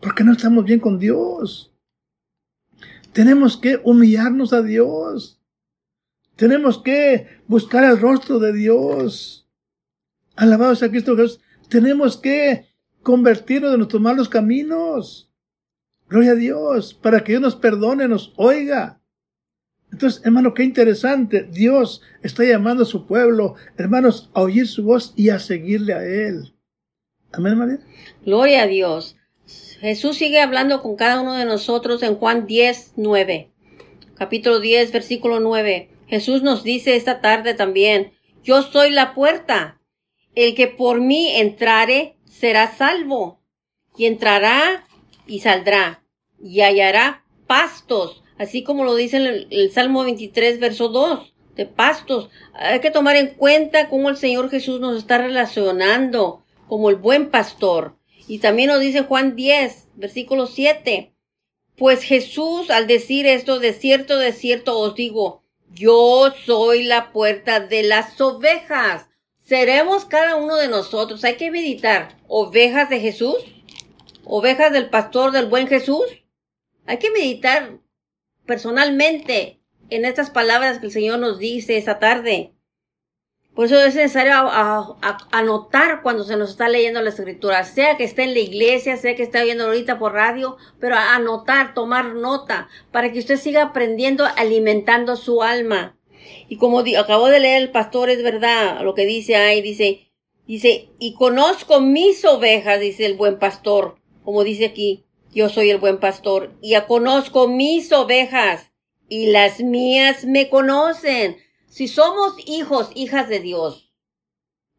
Porque 0.00 0.22
no 0.22 0.30
estamos 0.30 0.64
bien 0.64 0.78
con 0.78 0.96
Dios. 0.96 1.73
Tenemos 3.14 3.56
que 3.56 3.80
humillarnos 3.84 4.52
a 4.52 4.60
Dios. 4.60 5.40
Tenemos 6.34 6.82
que 6.82 7.28
buscar 7.46 7.84
el 7.84 8.00
rostro 8.00 8.40
de 8.40 8.52
Dios. 8.52 9.48
Alabado 10.34 10.74
sea 10.74 10.90
Cristo 10.90 11.16
Jesús. 11.16 11.40
Tenemos 11.68 12.16
que 12.16 12.66
convertirnos 13.02 13.70
de 13.70 13.78
nuestros 13.78 14.02
malos 14.02 14.28
caminos. 14.28 15.30
Gloria 16.08 16.32
a 16.32 16.34
Dios, 16.34 16.92
para 16.92 17.22
que 17.22 17.32
Dios 17.32 17.42
nos 17.42 17.54
perdone, 17.54 18.08
nos 18.08 18.34
oiga. 18.36 19.00
Entonces, 19.92 20.20
hermano, 20.24 20.52
qué 20.52 20.64
interesante. 20.64 21.44
Dios 21.44 22.02
está 22.20 22.42
llamando 22.44 22.82
a 22.82 22.86
su 22.86 23.06
pueblo, 23.06 23.54
hermanos, 23.76 24.28
a 24.34 24.42
oír 24.42 24.66
su 24.66 24.82
voz 24.82 25.12
y 25.14 25.28
a 25.28 25.38
seguirle 25.38 25.94
a 25.94 26.04
Él. 26.04 26.52
Amén, 27.30 27.56
María. 27.56 27.78
Gloria 28.24 28.64
a 28.64 28.66
Dios. 28.66 29.16
Jesús 29.80 30.16
sigue 30.16 30.40
hablando 30.40 30.82
con 30.82 30.96
cada 30.96 31.20
uno 31.20 31.34
de 31.34 31.44
nosotros 31.44 32.02
en 32.02 32.16
Juan 32.16 32.46
10, 32.46 32.94
9. 32.96 33.50
Capítulo 34.14 34.60
10, 34.60 34.92
versículo 34.92 35.40
9. 35.40 35.90
Jesús 36.06 36.42
nos 36.42 36.62
dice 36.62 36.96
esta 36.96 37.20
tarde 37.20 37.54
también, 37.54 38.12
yo 38.42 38.62
soy 38.62 38.90
la 38.90 39.14
puerta. 39.14 39.80
El 40.34 40.54
que 40.54 40.68
por 40.68 41.00
mí 41.00 41.36
entrare 41.36 42.16
será 42.24 42.74
salvo. 42.74 43.40
Y 43.96 44.06
entrará 44.06 44.86
y 45.26 45.40
saldrá 45.40 46.04
y 46.44 46.60
hallará 46.60 47.24
pastos, 47.46 48.22
así 48.38 48.62
como 48.62 48.84
lo 48.84 48.94
dice 48.94 49.16
el, 49.16 49.46
el 49.50 49.70
Salmo 49.70 50.04
23, 50.04 50.60
verso 50.60 50.88
2, 50.88 51.34
de 51.56 51.66
pastos. 51.66 52.28
Hay 52.52 52.80
que 52.80 52.90
tomar 52.90 53.16
en 53.16 53.28
cuenta 53.28 53.88
cómo 53.88 54.10
el 54.10 54.16
Señor 54.16 54.50
Jesús 54.50 54.80
nos 54.80 54.98
está 54.98 55.18
relacionando 55.18 56.44
como 56.68 56.90
el 56.90 56.96
buen 56.96 57.30
pastor. 57.30 57.96
Y 58.26 58.38
también 58.38 58.68
nos 58.68 58.80
dice 58.80 59.02
Juan 59.02 59.36
10, 59.36 59.88
versículo 59.94 60.46
7. 60.46 61.14
Pues 61.76 62.02
Jesús 62.02 62.70
al 62.70 62.86
decir 62.86 63.26
esto, 63.26 63.58
de 63.58 63.72
cierto, 63.72 64.18
de 64.18 64.32
cierto 64.32 64.78
os 64.78 64.94
digo, 64.94 65.42
yo 65.72 66.32
soy 66.44 66.84
la 66.84 67.12
puerta 67.12 67.60
de 67.60 67.82
las 67.82 68.20
ovejas. 68.20 69.08
Seremos 69.42 70.04
cada 70.04 70.36
uno 70.36 70.56
de 70.56 70.68
nosotros. 70.68 71.24
Hay 71.24 71.34
que 71.34 71.50
meditar. 71.50 72.16
¿Ovejas 72.28 72.88
de 72.88 73.00
Jesús? 73.00 73.36
¿Ovejas 74.24 74.72
del 74.72 74.88
pastor 74.88 75.32
del 75.32 75.46
buen 75.46 75.66
Jesús? 75.66 76.04
Hay 76.86 76.98
que 76.98 77.10
meditar 77.10 77.78
personalmente 78.46 79.60
en 79.90 80.04
estas 80.04 80.30
palabras 80.30 80.78
que 80.78 80.86
el 80.86 80.92
Señor 80.92 81.18
nos 81.18 81.38
dice 81.38 81.76
esta 81.76 81.98
tarde. 81.98 82.53
Por 83.54 83.66
eso 83.66 83.80
es 83.80 83.94
necesario 83.94 84.32
anotar 85.30 86.02
cuando 86.02 86.24
se 86.24 86.36
nos 86.36 86.50
está 86.50 86.68
leyendo 86.68 87.00
la 87.00 87.10
escritura, 87.10 87.62
sea 87.62 87.96
que 87.96 88.02
esté 88.02 88.24
en 88.24 88.34
la 88.34 88.40
iglesia, 88.40 88.96
sea 88.96 89.14
que 89.14 89.22
esté 89.22 89.44
viendo 89.44 89.66
ahorita 89.66 89.96
por 89.96 90.12
radio, 90.12 90.56
pero 90.80 90.96
anotar, 90.96 91.72
tomar 91.72 92.14
nota, 92.14 92.68
para 92.90 93.12
que 93.12 93.20
usted 93.20 93.36
siga 93.36 93.62
aprendiendo, 93.62 94.24
alimentando 94.36 95.14
su 95.14 95.44
alma. 95.44 95.96
Y 96.48 96.56
como 96.56 96.80
acabo 96.80 97.28
de 97.28 97.38
leer 97.38 97.62
el 97.62 97.70
pastor, 97.70 98.10
es 98.10 98.24
verdad 98.24 98.80
lo 98.82 98.94
que 98.94 99.06
dice 99.06 99.36
ahí, 99.36 99.62
dice, 99.62 100.10
dice, 100.48 100.88
y 100.98 101.14
conozco 101.14 101.80
mis 101.80 102.24
ovejas, 102.24 102.80
dice 102.80 103.06
el 103.06 103.14
buen 103.14 103.38
pastor, 103.38 103.98
como 104.24 104.42
dice 104.42 104.64
aquí, 104.64 105.04
yo 105.32 105.48
soy 105.48 105.70
el 105.70 105.78
buen 105.78 106.00
pastor, 106.00 106.52
y 106.60 106.74
conozco 106.88 107.46
mis 107.46 107.92
ovejas, 107.92 108.72
y 109.08 109.26
las 109.26 109.60
mías 109.60 110.24
me 110.24 110.48
conocen. 110.48 111.36
Si 111.74 111.88
somos 111.88 112.34
hijos, 112.46 112.90
hijas 112.94 113.28
de 113.28 113.40
Dios, 113.40 113.90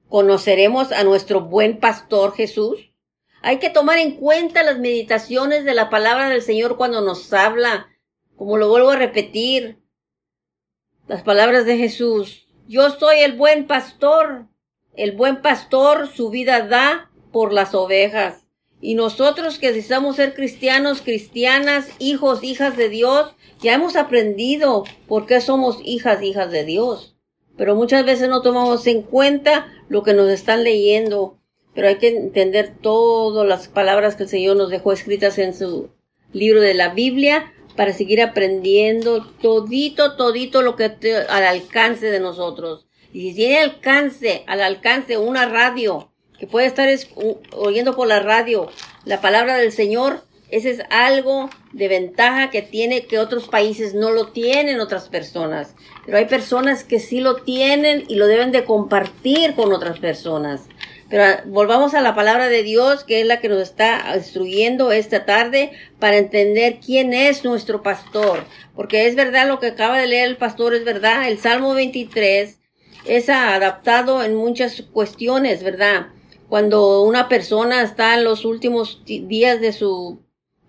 ¿conoceremos 0.08 0.94
a 0.94 1.04
nuestro 1.04 1.42
buen 1.42 1.82
pastor 1.82 2.34
Jesús? 2.34 2.94
Hay 3.42 3.60
que 3.60 3.70
tomar 3.70 3.98
en 3.98 4.16
cuenta 4.16 4.64
las 4.64 4.80
meditaciones 4.80 5.66
de 5.66 5.74
la 5.74 5.90
palabra 5.90 6.30
del 6.30 6.42
Señor 6.42 6.78
cuando 6.78 7.02
nos 7.02 7.34
habla, 7.34 7.90
como 8.38 8.56
lo 8.56 8.70
vuelvo 8.70 8.92
a 8.92 8.96
repetir, 8.96 9.84
las 11.06 11.22
palabras 11.22 11.66
de 11.66 11.76
Jesús. 11.76 12.48
Yo 12.66 12.90
soy 12.92 13.20
el 13.20 13.34
buen 13.34 13.68
pastor. 13.68 14.48
El 14.94 15.18
buen 15.18 15.42
pastor 15.42 16.08
su 16.08 16.30
vida 16.30 16.66
da 16.66 17.12
por 17.34 17.52
las 17.52 17.76
ovejas. 17.76 18.45
Y 18.82 18.96
nosotros 18.96 19.58
que 19.58 19.72
deseamos 19.72 20.18
ser 20.18 20.34
cristianos, 20.34 21.02
cristianas, 21.02 21.90
hijos, 22.00 22.44
hijas 22.44 22.78
de 22.78 22.90
Dios, 22.90 23.34
ya 23.62 23.74
hemos 23.74 23.96
aprendido 23.96 24.84
por 25.08 25.26
qué 25.26 25.42
somos 25.42 25.80
hijas, 25.84 26.22
hijas 26.22 26.52
de 26.52 26.66
Dios. 26.66 27.16
Pero 27.58 27.76
muchas 27.76 28.06
veces 28.06 28.30
no 28.30 28.42
tomamos 28.42 28.86
en 28.88 29.02
cuenta 29.02 29.68
lo 29.88 30.04
que 30.04 30.14
nos 30.14 30.30
están 30.30 30.64
leyendo. 30.64 31.40
Pero 31.74 31.88
hay 31.88 31.98
que 31.98 32.10
entender 32.10 32.76
todas 32.82 33.48
las 33.48 33.68
palabras 33.68 34.16
que 34.16 34.24
el 34.24 34.30
Señor 34.30 34.58
nos 34.58 34.70
dejó 34.70 34.92
escritas 34.92 35.38
en 35.40 35.54
su 35.54 35.90
libro 36.32 36.62
de 36.62 36.74
la 36.74 36.90
Biblia 36.90 37.54
para 37.76 37.94
seguir 37.94 38.22
aprendiendo 38.22 39.26
todito, 39.42 40.16
todito 40.16 40.62
lo 40.62 40.76
que 40.76 40.86
al 41.30 41.44
alcance 41.44 42.12
de 42.12 42.20
nosotros. 42.20 42.88
Y 43.12 43.30
si 43.30 43.36
tiene 43.36 43.60
alcance, 43.60 44.44
al 44.48 44.62
alcance 44.62 45.18
una 45.18 45.48
radio, 45.48 46.12
que 46.46 46.52
puede 46.52 46.68
estar 46.68 46.88
oyendo 47.52 47.96
por 47.96 48.08
la 48.08 48.20
radio 48.20 48.70
la 49.04 49.20
palabra 49.20 49.58
del 49.58 49.72
Señor, 49.72 50.24
ese 50.52 50.70
es 50.70 50.82
algo 50.92 51.50
de 51.74 51.88
ventaja 51.88 52.52
que 52.52 52.62
tiene 52.62 53.08
que 53.08 53.18
otros 53.18 53.48
países 53.48 53.96
no 53.96 54.12
lo 54.12 54.28
tienen 54.28 54.80
otras 54.80 55.10
personas. 55.10 55.74
Pero 56.06 56.18
hay 56.18 56.26
personas 56.26 56.84
que 56.84 57.00
sí 57.00 57.20
lo 57.20 57.38
tienen 57.38 58.04
y 58.08 58.16
lo 58.16 58.28
deben 58.28 58.52
de 58.52 58.64
compartir 58.64 59.56
con 59.56 59.74
otras 59.74 60.00
personas. 60.00 60.62
Pero 61.10 61.24
volvamos 61.46 61.96
a 61.96 62.02
la 62.02 62.14
palabra 62.14 62.48
de 62.48 62.62
Dios, 62.62 63.04
que 63.04 63.22
es 63.22 63.28
la 63.28 63.40
que 63.40 63.50
nos 63.50 63.62
está 63.62 64.14
instruyendo 64.16 64.92
esta 64.92 65.26
tarde 65.26 65.72
para 66.00 66.18
entender 66.18 66.80
quién 66.84 67.14
es 67.14 67.44
nuestro 67.44 67.82
pastor. 67.82 68.46
Porque 68.76 69.08
es 69.08 69.16
verdad 69.16 69.48
lo 69.48 69.60
que 69.60 69.68
acaba 69.68 69.98
de 69.98 70.08
leer 70.08 70.28
el 70.28 70.38
pastor, 70.38 70.76
es 70.76 70.86
verdad. 70.86 71.28
El 71.28 71.40
Salmo 71.40 71.74
23 71.74 72.60
es 73.06 73.30
adaptado 73.30 74.24
en 74.24 74.36
muchas 74.36 74.84
cuestiones, 74.94 75.64
¿verdad? 75.64 76.08
Cuando 76.50 77.02
una 77.02 77.28
persona 77.28 77.82
está 77.82 78.16
en 78.16 78.24
los 78.24 78.46
últimos 78.46 79.04
días 79.06 79.62
de 79.62 79.74
su, 79.74 80.20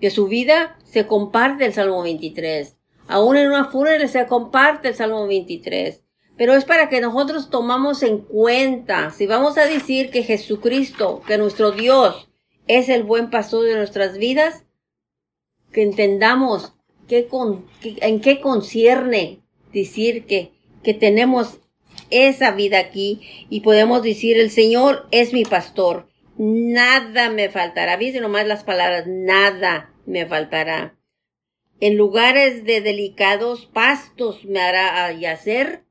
de 0.01 0.11
su 0.11 0.27
vida, 0.29 0.79
se 0.85 1.07
comparte 1.07 1.67
el 1.67 1.73
Salmo 1.73 2.03
23. 2.03 2.77
Aún 3.09 3.37
en 3.37 3.49
una 3.49 3.67
fúnebre 3.67 4.09
se 4.09 4.27
comparte 4.27 4.89
el 4.89 4.95
Salmo 4.95 5.27
23 5.27 6.03
pero 6.37 6.55
es 6.55 6.65
para 6.65 6.89
que 6.89 7.01
nosotros 7.01 7.51
tomamos 7.51 8.03
en 8.03 8.19
cuenta, 8.19 9.11
si 9.11 9.27
vamos 9.27 9.57
a 9.57 9.67
decir 9.67 10.11
que 10.11 10.23
Jesucristo, 10.23 11.23
que 11.27 11.39
nuestro 11.39 11.73
Dios 11.73 12.29
es 12.67 12.89
el 12.89 13.05
buen 13.05 13.31
pastor 13.31 13.65
de 13.65 13.75
nuestras 13.75 14.19
vidas, 14.19 14.65
que 15.73 15.83
entendamos 15.83 16.75
qué 17.09 17.27
con, 17.27 17.65
en 17.83 18.21
qué 18.21 18.41
concierne 18.41 19.41
decir 19.73 20.27
que, 20.27 20.53
que 20.83 20.93
tenemos 20.93 21.59
esa 22.11 22.53
vida 22.53 22.79
aquí 22.79 23.21
y 23.51 23.61
podemos 23.61 24.03
decir 24.03 24.39
el 24.39 24.51
Señor 24.51 25.07
es 25.11 25.33
mi 25.33 25.45
pastor, 25.45 26.09
nada 26.39 27.31
me 27.31 27.49
faltará. 27.49 27.97
Viste 27.97 28.21
nomás 28.21 28.47
las 28.47 28.65
palabras, 28.65 29.05
nada 29.07 29.93
me 30.07 30.27
faltará. 30.27 30.97
En 31.81 31.97
lugares 31.97 32.65
de 32.65 32.81
delicados 32.81 33.67
pastos 33.67 34.45
me 34.45 34.61
hará 34.61 35.13
yacer 35.13 35.87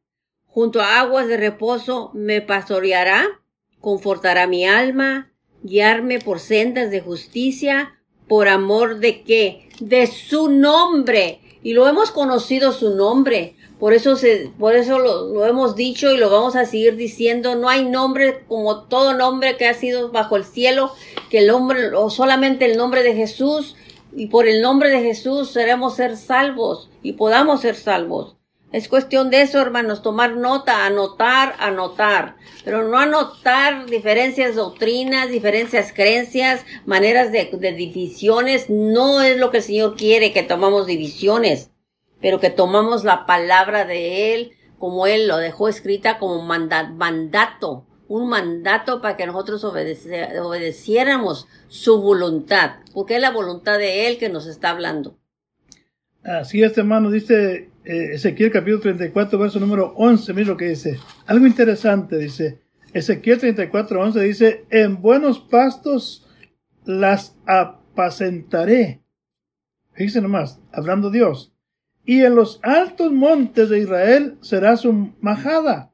Junto 0.56 0.80
a 0.80 1.02
aguas 1.02 1.28
de 1.28 1.36
reposo 1.36 2.12
me 2.14 2.40
pastoreará, 2.40 3.42
confortará 3.82 4.48
mi 4.48 4.66
alma, 4.66 5.34
guiarme 5.64 6.20
por 6.20 6.40
sendas 6.40 6.92
de 6.92 7.02
justicia, 7.02 8.00
por 8.30 8.48
amor 8.48 9.00
de 9.00 9.22
qué? 9.24 9.68
De 9.82 10.08
su 10.08 10.48
nombre. 10.48 11.42
Y 11.62 11.74
lo 11.74 11.90
hemos 11.90 12.10
conocido 12.12 12.72
su 12.72 12.96
nombre. 12.96 13.58
Por 13.86 13.94
eso, 13.94 14.16
se, 14.16 14.50
por 14.58 14.76
eso 14.76 14.98
lo, 14.98 15.28
lo, 15.32 15.46
hemos 15.46 15.76
dicho 15.76 16.12
y 16.12 16.18
lo 16.18 16.32
vamos 16.32 16.56
a 16.56 16.66
seguir 16.66 16.96
diciendo. 16.96 17.54
No 17.54 17.70
hay 17.70 17.86
nombre 17.86 18.44
como 18.48 18.86
todo 18.86 19.14
nombre 19.14 19.58
que 19.58 19.68
ha 19.68 19.76
sido 19.76 20.12
bajo 20.12 20.38
el 20.38 20.44
cielo, 20.44 20.92
que 21.30 21.38
el 21.38 21.46
nombre, 21.46 21.94
o 21.94 22.10
solamente 22.10 22.66
el 22.66 22.78
nombre 22.78 23.04
de 23.04 23.14
Jesús. 23.14 23.76
Y 24.12 24.26
por 24.26 24.48
el 24.48 24.64
nombre 24.64 24.90
de 24.90 25.04
Jesús 25.04 25.52
seremos 25.52 25.98
ser 25.98 26.18
salvos 26.18 26.90
y 27.04 27.14
podamos 27.14 27.62
ser 27.62 27.76
salvos. 27.76 28.36
Es 28.72 28.88
cuestión 28.88 29.30
de 29.30 29.44
eso, 29.44 29.62
hermanos, 29.62 30.02
tomar 30.02 30.36
nota, 30.36 30.88
anotar, 30.88 31.54
anotar, 31.60 32.38
pero 32.64 32.88
no 32.88 32.98
anotar 32.98 33.86
diferencias 33.86 34.56
doctrinas, 34.56 35.30
diferencias 35.30 35.94
creencias, 35.94 36.66
maneras 36.88 37.32
de, 37.32 37.46
divisiones. 37.78 38.68
No 38.68 39.22
es 39.22 39.38
lo 39.38 39.52
que 39.52 39.58
el 39.58 39.64
Señor 39.64 39.96
quiere, 39.96 40.34
que 40.34 40.42
tomamos 40.42 40.88
divisiones, 40.88 41.70
pero 42.22 42.40
que 42.40 42.50
tomamos 42.50 43.04
la 43.04 43.26
palabra 43.26 43.86
de 43.86 44.34
Él, 44.34 44.52
como 44.80 45.08
Él 45.08 45.28
lo 45.28 45.38
dejó 45.38 45.68
escrita 45.68 46.18
como 46.18 46.42
mandato, 46.44 47.86
un 48.08 48.30
mandato 48.30 49.02
para 49.02 49.18
que 49.18 49.26
nosotros 49.26 49.64
obedeciéramos 49.64 51.48
su 51.68 52.02
voluntad, 52.02 52.78
porque 52.94 53.16
es 53.16 53.22
la 53.22 53.32
voluntad 53.32 53.78
de 53.78 54.08
Él 54.08 54.18
que 54.18 54.30
nos 54.30 54.48
está 54.48 54.70
hablando. 54.70 55.18
Así 56.24 56.64
es, 56.64 56.78
hermano, 56.78 57.12
dice 57.12 57.70
eh, 57.86 58.14
Ezequiel 58.14 58.52
capítulo 58.52 58.82
34, 58.82 59.38
verso 59.38 59.60
número 59.60 59.94
11, 59.96 60.34
mira 60.34 60.48
lo 60.50 60.58
que 60.58 60.70
dice. 60.70 61.00
Algo 61.28 61.46
interesante, 61.46 62.18
dice. 62.18 62.60
Ezequiel 62.94 63.40
34, 63.40 64.02
11 64.02 64.20
dice, 64.22 64.66
en 64.70 65.02
buenos 65.02 65.40
pastos 65.40 66.26
las 66.86 67.36
apacentaré. 67.46 69.02
Fíjense 69.94 70.22
nomás, 70.22 70.60
hablando 70.72 71.12
Dios. 71.12 71.55
Y 72.06 72.22
en 72.22 72.36
los 72.36 72.60
altos 72.64 73.12
montes 73.12 73.70
de 73.70 73.80
Israel 73.80 74.38
será 74.42 74.78
su 74.78 75.12
majada. 75.22 75.92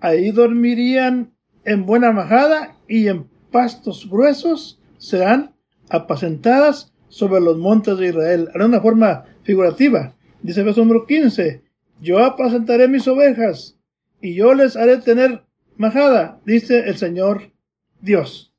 Ahí 0.00 0.30
dormirían 0.30 1.32
en 1.64 1.86
buena 1.86 2.12
majada 2.12 2.76
y 2.88 3.08
en 3.08 3.28
pastos 3.52 4.08
gruesos 4.08 4.80
serán 4.98 5.54
apacentadas 5.88 6.92
sobre 7.08 7.40
los 7.40 7.58
montes 7.58 7.98
de 7.98 8.08
Israel. 8.08 8.48
Era 8.54 8.66
una 8.66 8.80
forma 8.80 9.24
figurativa. 9.42 10.14
Dice 10.42 10.60
el 10.60 10.66
verso 10.66 10.80
número 10.80 11.06
15, 11.06 11.62
yo 12.00 12.18
apacentaré 12.24 12.88
mis 12.88 13.06
ovejas 13.06 13.78
y 14.20 14.34
yo 14.34 14.54
les 14.54 14.76
haré 14.76 14.98
tener 14.98 15.44
majada, 15.76 16.40
dice 16.44 16.88
el 16.88 16.96
Señor 16.96 17.52
Dios. 18.00 18.54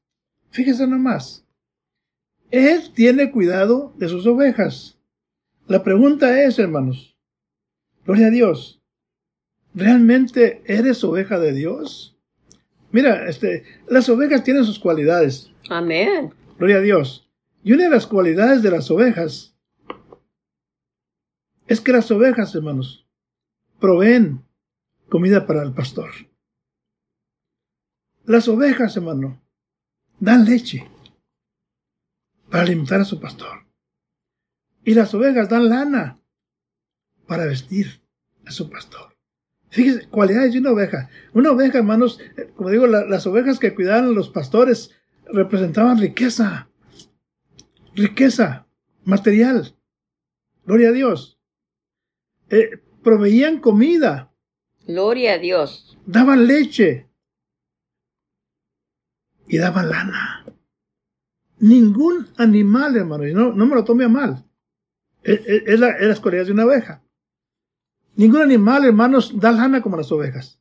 Fíjese 0.51 0.85
nomás. 0.87 1.45
Él 2.51 2.91
tiene 2.93 3.31
cuidado 3.31 3.93
de 3.97 4.09
sus 4.09 4.27
ovejas. 4.27 4.99
La 5.71 5.85
pregunta 5.85 6.43
es, 6.43 6.59
hermanos, 6.59 7.17
gloria 8.03 8.27
a 8.27 8.29
Dios, 8.29 8.83
¿realmente 9.73 10.61
eres 10.65 11.01
oveja 11.01 11.39
de 11.39 11.53
Dios? 11.53 12.19
Mira, 12.91 13.29
este, 13.29 13.63
las 13.87 14.09
ovejas 14.09 14.43
tienen 14.43 14.65
sus 14.65 14.79
cualidades. 14.79 15.49
Amén. 15.69 16.33
Gloria 16.57 16.75
a 16.75 16.81
Dios. 16.81 17.31
Y 17.63 17.71
una 17.71 17.85
de 17.85 17.89
las 17.89 18.05
cualidades 18.05 18.61
de 18.63 18.69
las 18.69 18.91
ovejas 18.91 19.55
es 21.67 21.79
que 21.79 21.93
las 21.93 22.11
ovejas, 22.11 22.53
hermanos, 22.53 23.07
proveen 23.79 24.43
comida 25.07 25.47
para 25.47 25.63
el 25.63 25.71
pastor. 25.71 26.09
Las 28.25 28.49
ovejas, 28.49 28.97
hermano, 28.97 29.41
dan 30.19 30.43
leche 30.43 30.85
para 32.49 32.63
alimentar 32.63 32.99
a 32.99 33.05
su 33.05 33.21
pastor. 33.21 33.70
Y 34.83 34.93
las 34.93 35.13
ovejas 35.13 35.49
dan 35.49 35.69
lana 35.69 36.19
para 37.27 37.45
vestir 37.45 38.01
a 38.45 38.51
su 38.51 38.69
pastor. 38.69 39.15
Fíjese, 39.69 40.07
cualidades 40.09 40.53
de 40.53 40.59
una 40.59 40.71
oveja. 40.71 41.09
Una 41.33 41.51
oveja, 41.51 41.77
hermanos, 41.77 42.19
eh, 42.37 42.51
como 42.55 42.69
digo, 42.69 42.87
las 42.87 43.25
ovejas 43.25 43.57
que 43.57 43.73
cuidaban 43.73 44.13
los 44.13 44.29
pastores 44.29 44.91
representaban 45.25 45.97
riqueza. 45.97 46.69
Riqueza 47.95 48.67
material. 49.05 49.75
Gloria 50.65 50.89
a 50.89 50.91
Dios. 50.91 51.39
Eh, 52.49 52.81
proveían 53.03 53.59
comida. 53.59 54.31
Gloria 54.85 55.33
a 55.33 55.37
Dios. 55.37 55.97
Daban 56.05 56.47
leche. 56.47 57.09
Y 59.47 59.57
daban 59.57 59.89
lana. 59.89 60.45
Ningún 61.59 62.27
animal, 62.37 62.97
hermano, 62.97 63.27
y 63.27 63.33
no, 63.33 63.53
me 63.53 63.75
lo 63.75 63.83
tome 63.83 64.05
a 64.05 64.09
mal. 64.09 64.45
Es, 65.23 65.79
la, 65.79 65.99
las 65.99 66.19
cualidades 66.19 66.47
de 66.47 66.53
una 66.53 66.65
oveja. 66.65 67.01
Ningún 68.15 68.41
animal, 68.41 68.85
hermanos, 68.85 69.39
da 69.39 69.51
lana 69.51 69.81
como 69.81 69.97
las 69.97 70.11
ovejas. 70.11 70.59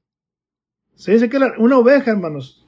Se 0.95 1.13
dice 1.13 1.29
que 1.29 1.39
una 1.59 1.79
oveja, 1.79 2.11
hermanos, 2.11 2.67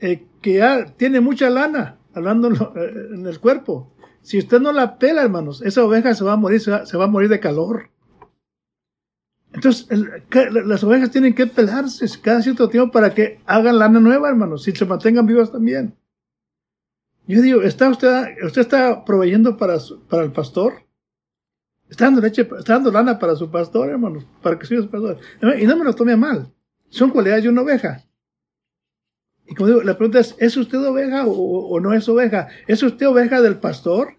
eh, 0.00 0.26
que 0.40 0.54
ya 0.54 0.86
tiene 0.96 1.20
mucha 1.20 1.50
lana, 1.50 1.98
hablando 2.14 2.48
en, 2.74 3.26
el 3.26 3.38
cuerpo. 3.38 3.94
Si 4.22 4.38
usted 4.38 4.60
no 4.60 4.72
la 4.72 4.98
pela, 4.98 5.22
hermanos, 5.22 5.62
esa 5.62 5.84
oveja 5.84 6.14
se 6.14 6.24
va 6.24 6.32
a 6.32 6.36
morir, 6.36 6.60
se 6.60 6.96
va 6.96 7.04
a 7.04 7.08
morir 7.08 7.28
de 7.28 7.40
calor. 7.40 7.90
Entonces, 9.52 9.88
las 10.64 10.84
ovejas 10.84 11.10
tienen 11.10 11.34
que 11.34 11.46
pelarse 11.46 12.06
cada 12.22 12.40
cierto 12.40 12.68
tiempo 12.68 12.92
para 12.92 13.14
que 13.14 13.40
hagan 13.46 13.78
lana 13.78 14.00
nueva, 14.00 14.28
hermanos, 14.28 14.62
si 14.62 14.72
se 14.72 14.86
mantengan 14.86 15.26
vivas 15.26 15.52
también. 15.52 15.94
Yo 17.26 17.42
digo, 17.42 17.62
¿está 17.62 17.88
usted, 17.88 18.36
usted 18.44 18.62
está 18.62 19.04
proveyendo 19.04 19.56
para, 19.56 19.76
para 20.08 20.24
el 20.24 20.32
pastor? 20.32 20.84
Está 21.90 22.04
dando 22.04 22.20
leche, 22.20 22.42
está 22.42 22.74
dando 22.74 22.92
lana 22.92 23.18
para 23.18 23.34
su 23.34 23.50
pastor, 23.50 23.90
hermanos, 23.90 24.24
para 24.42 24.56
que 24.58 24.64
siga 24.64 24.82
su 24.82 24.88
pastor. 24.88 25.18
Y 25.60 25.66
no 25.66 25.76
me 25.76 25.84
lo 25.84 25.92
tome 25.92 26.16
mal. 26.16 26.52
Son 26.88 27.10
cualidades 27.10 27.42
de 27.42 27.48
una 27.48 27.62
oveja. 27.62 28.04
Y 29.46 29.54
como 29.56 29.66
digo, 29.66 29.82
la 29.82 29.98
pregunta 29.98 30.20
es, 30.20 30.36
¿es 30.38 30.56
usted 30.56 30.78
oveja 30.78 31.24
o, 31.26 31.80
no 31.80 31.92
es 31.92 32.08
oveja? 32.08 32.46
¿Es 32.68 32.84
usted 32.84 33.08
oveja 33.08 33.42
del 33.42 33.58
pastor? 33.58 34.18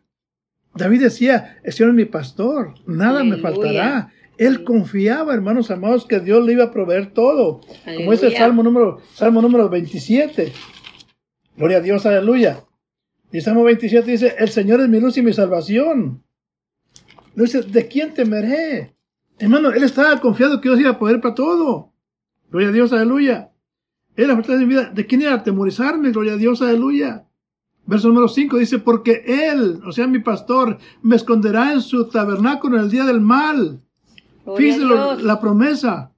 David 0.75 1.03
decía, 1.03 1.59
el 1.63 1.71
Señor 1.71 1.91
es 1.91 1.95
mi 1.95 2.05
pastor, 2.05 2.73
nada 2.85 3.23
me 3.23 3.37
faltará. 3.37 4.11
Él 4.37 4.63
confiaba, 4.63 5.33
hermanos 5.33 5.71
amados, 5.71 6.05
que 6.05 6.19
Dios 6.19 6.45
le 6.45 6.53
iba 6.53 6.65
a 6.65 6.71
proveer 6.71 7.13
todo. 7.13 7.61
Como 7.95 8.11
es 8.11 8.23
el 8.23 8.35
Salmo 8.35 8.63
número, 8.63 8.99
Salmo 9.13 9.41
número 9.41 9.69
27. 9.69 10.51
Gloria 11.55 11.77
a 11.77 11.81
Dios, 11.81 12.05
aleluya. 12.05 12.65
Y 13.31 13.37
el 13.37 13.43
Salmo 13.43 13.63
27 13.63 14.11
dice, 14.11 14.35
el 14.37 14.49
Señor 14.49 14.81
es 14.81 14.89
mi 14.89 14.99
luz 14.99 15.17
y 15.17 15.21
mi 15.21 15.31
salvación. 15.31 16.23
Dice, 17.35 17.61
¿de 17.61 17.87
quién 17.87 18.13
temeré? 18.13 18.95
Hermano, 19.39 19.71
él 19.71 19.83
estaba 19.83 20.19
confiado 20.19 20.61
que 20.61 20.69
Dios 20.69 20.79
iba 20.79 20.91
a 20.91 20.99
poder 20.99 21.19
para 21.21 21.35
todo. 21.35 21.93
Gloria 22.49 22.69
a 22.69 22.71
Dios, 22.71 22.93
aleluya. 22.93 23.51
Él 24.15 24.27
la 24.27 24.35
fortaleza 24.35 24.59
de 24.59 24.65
mi 24.65 24.73
vida. 24.73 24.91
¿De 24.93 25.05
quién 25.05 25.21
iba 25.21 25.33
a 25.33 25.43
temorizarme? 25.43 26.11
Gloria 26.11 26.33
a 26.33 26.37
Dios, 26.37 26.61
aleluya. 26.61 27.27
Verso 27.85 28.09
número 28.09 28.27
5 28.27 28.57
dice, 28.57 28.79
porque 28.79 29.23
Él, 29.25 29.81
o 29.85 29.91
sea, 29.91 30.07
mi 30.07 30.19
pastor, 30.19 30.77
me 31.01 31.15
esconderá 31.15 31.73
en 31.73 31.81
su 31.81 32.07
tabernáculo 32.09 32.77
en 32.77 32.83
el 32.83 32.91
día 32.91 33.05
del 33.05 33.21
mal. 33.21 33.81
Fíjese 34.55 34.85
la 34.85 35.39
promesa. 35.39 36.13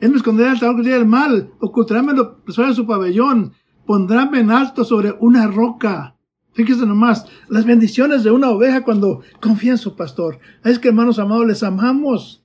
Él 0.00 0.10
me 0.10 0.16
esconderá 0.16 0.52
el 0.52 0.58
trabajo 0.58 0.82
del 0.82 1.06
mal, 1.06 1.50
ocultaráme 1.60 2.12
sobre 2.48 2.74
su 2.74 2.86
pabellón, 2.86 3.52
pondráme 3.84 4.40
en 4.40 4.50
alto 4.50 4.84
sobre 4.84 5.14
una 5.20 5.48
roca. 5.48 6.16
Fíjese 6.58 6.86
nomás, 6.86 7.24
las 7.48 7.64
bendiciones 7.64 8.24
de 8.24 8.32
una 8.32 8.50
oveja 8.50 8.82
cuando 8.82 9.22
confía 9.40 9.70
en 9.70 9.78
su 9.78 9.94
pastor. 9.94 10.40
Es 10.64 10.80
que 10.80 10.88
hermanos 10.88 11.20
amados, 11.20 11.46
les 11.46 11.62
amamos. 11.62 12.44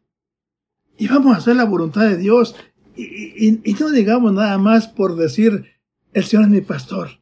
Y 1.00 1.08
vamos 1.08 1.34
a 1.34 1.40
hacer 1.40 1.56
la 1.56 1.64
voluntad 1.66 2.04
de 2.04 2.18
Dios. 2.18 2.56
Y, 2.96 3.76
no 3.80 3.90
digamos 3.90 4.32
nada 4.32 4.60
más 4.60 4.88
por 4.88 5.16
decir, 5.16 5.66
el 6.14 6.24
Señor 6.26 6.46
es 6.46 6.52
mi 6.52 6.62
pastor. 6.62 7.22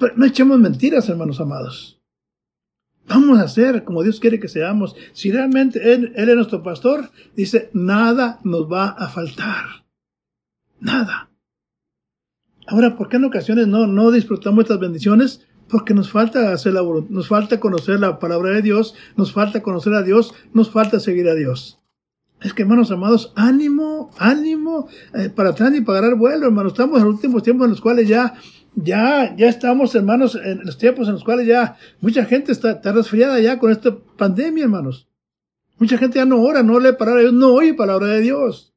Pero 0.00 0.16
no 0.16 0.26
echemos 0.26 0.58
mentiras, 0.58 1.08
hermanos 1.08 1.40
amados. 1.40 2.02
Vamos 3.06 3.38
a 3.38 3.46
ser 3.46 3.84
como 3.84 4.02
Dios 4.02 4.18
quiere 4.18 4.40
que 4.40 4.48
seamos. 4.48 4.96
Si 5.12 5.30
realmente 5.30 5.94
Él, 5.94 6.12
es 6.16 6.34
nuestro 6.34 6.64
pastor, 6.64 7.08
dice, 7.36 7.70
nada 7.72 8.40
nos 8.42 8.62
va 8.62 8.88
a 8.88 9.08
faltar. 9.10 9.86
Nada. 10.80 11.30
Ahora, 12.66 12.96
¿por 12.96 13.08
qué 13.08 13.18
en 13.18 13.26
ocasiones 13.26 13.68
no, 13.68 13.86
no 13.86 14.10
disfrutamos 14.10 14.64
estas 14.64 14.80
bendiciones? 14.80 15.46
Porque 15.70 15.94
nos 15.94 16.10
falta 16.10 16.52
hacer 16.52 16.72
la 16.74 16.82
nos 16.82 17.28
falta 17.28 17.60
conocer 17.60 18.00
la 18.00 18.18
palabra 18.18 18.50
de 18.50 18.62
Dios, 18.62 18.94
nos 19.16 19.32
falta 19.32 19.62
conocer 19.62 19.94
a 19.94 20.02
Dios, 20.02 20.34
nos 20.52 20.70
falta 20.70 21.00
seguir 21.00 21.28
a 21.28 21.34
Dios. 21.34 21.78
Es 22.40 22.54
que, 22.54 22.62
hermanos 22.62 22.90
amados, 22.90 23.32
ánimo, 23.36 24.10
ánimo 24.18 24.88
eh, 25.14 25.28
para 25.28 25.50
atrás 25.50 25.72
para 25.84 25.98
agarrar 25.98 26.18
vuelo, 26.18 26.46
hermanos. 26.46 26.72
Estamos 26.72 26.98
en 26.98 27.04
los 27.04 27.14
últimos 27.14 27.42
tiempos 27.42 27.66
en 27.66 27.70
los 27.72 27.80
cuales 27.80 28.08
ya 28.08 28.34
ya, 28.74 29.34
ya 29.36 29.48
estamos, 29.48 29.94
hermanos, 29.94 30.38
en 30.42 30.64
los 30.64 30.78
tiempos 30.78 31.08
en 31.08 31.14
los 31.14 31.24
cuales 31.24 31.46
ya 31.46 31.76
mucha 32.00 32.24
gente 32.24 32.52
está, 32.52 32.72
está 32.72 32.92
resfriada 32.92 33.40
ya 33.40 33.58
con 33.58 33.70
esta 33.70 33.96
pandemia, 34.16 34.64
hermanos. 34.64 35.08
Mucha 35.78 35.98
gente 35.98 36.18
ya 36.18 36.24
no 36.24 36.40
ora, 36.40 36.62
no 36.62 36.78
lee 36.78 36.92
palabra 36.92 37.20
de 37.20 37.28
Dios, 37.28 37.34
no 37.34 37.54
oye 37.54 37.74
palabra 37.74 38.06
de 38.08 38.20
Dios. 38.20 38.69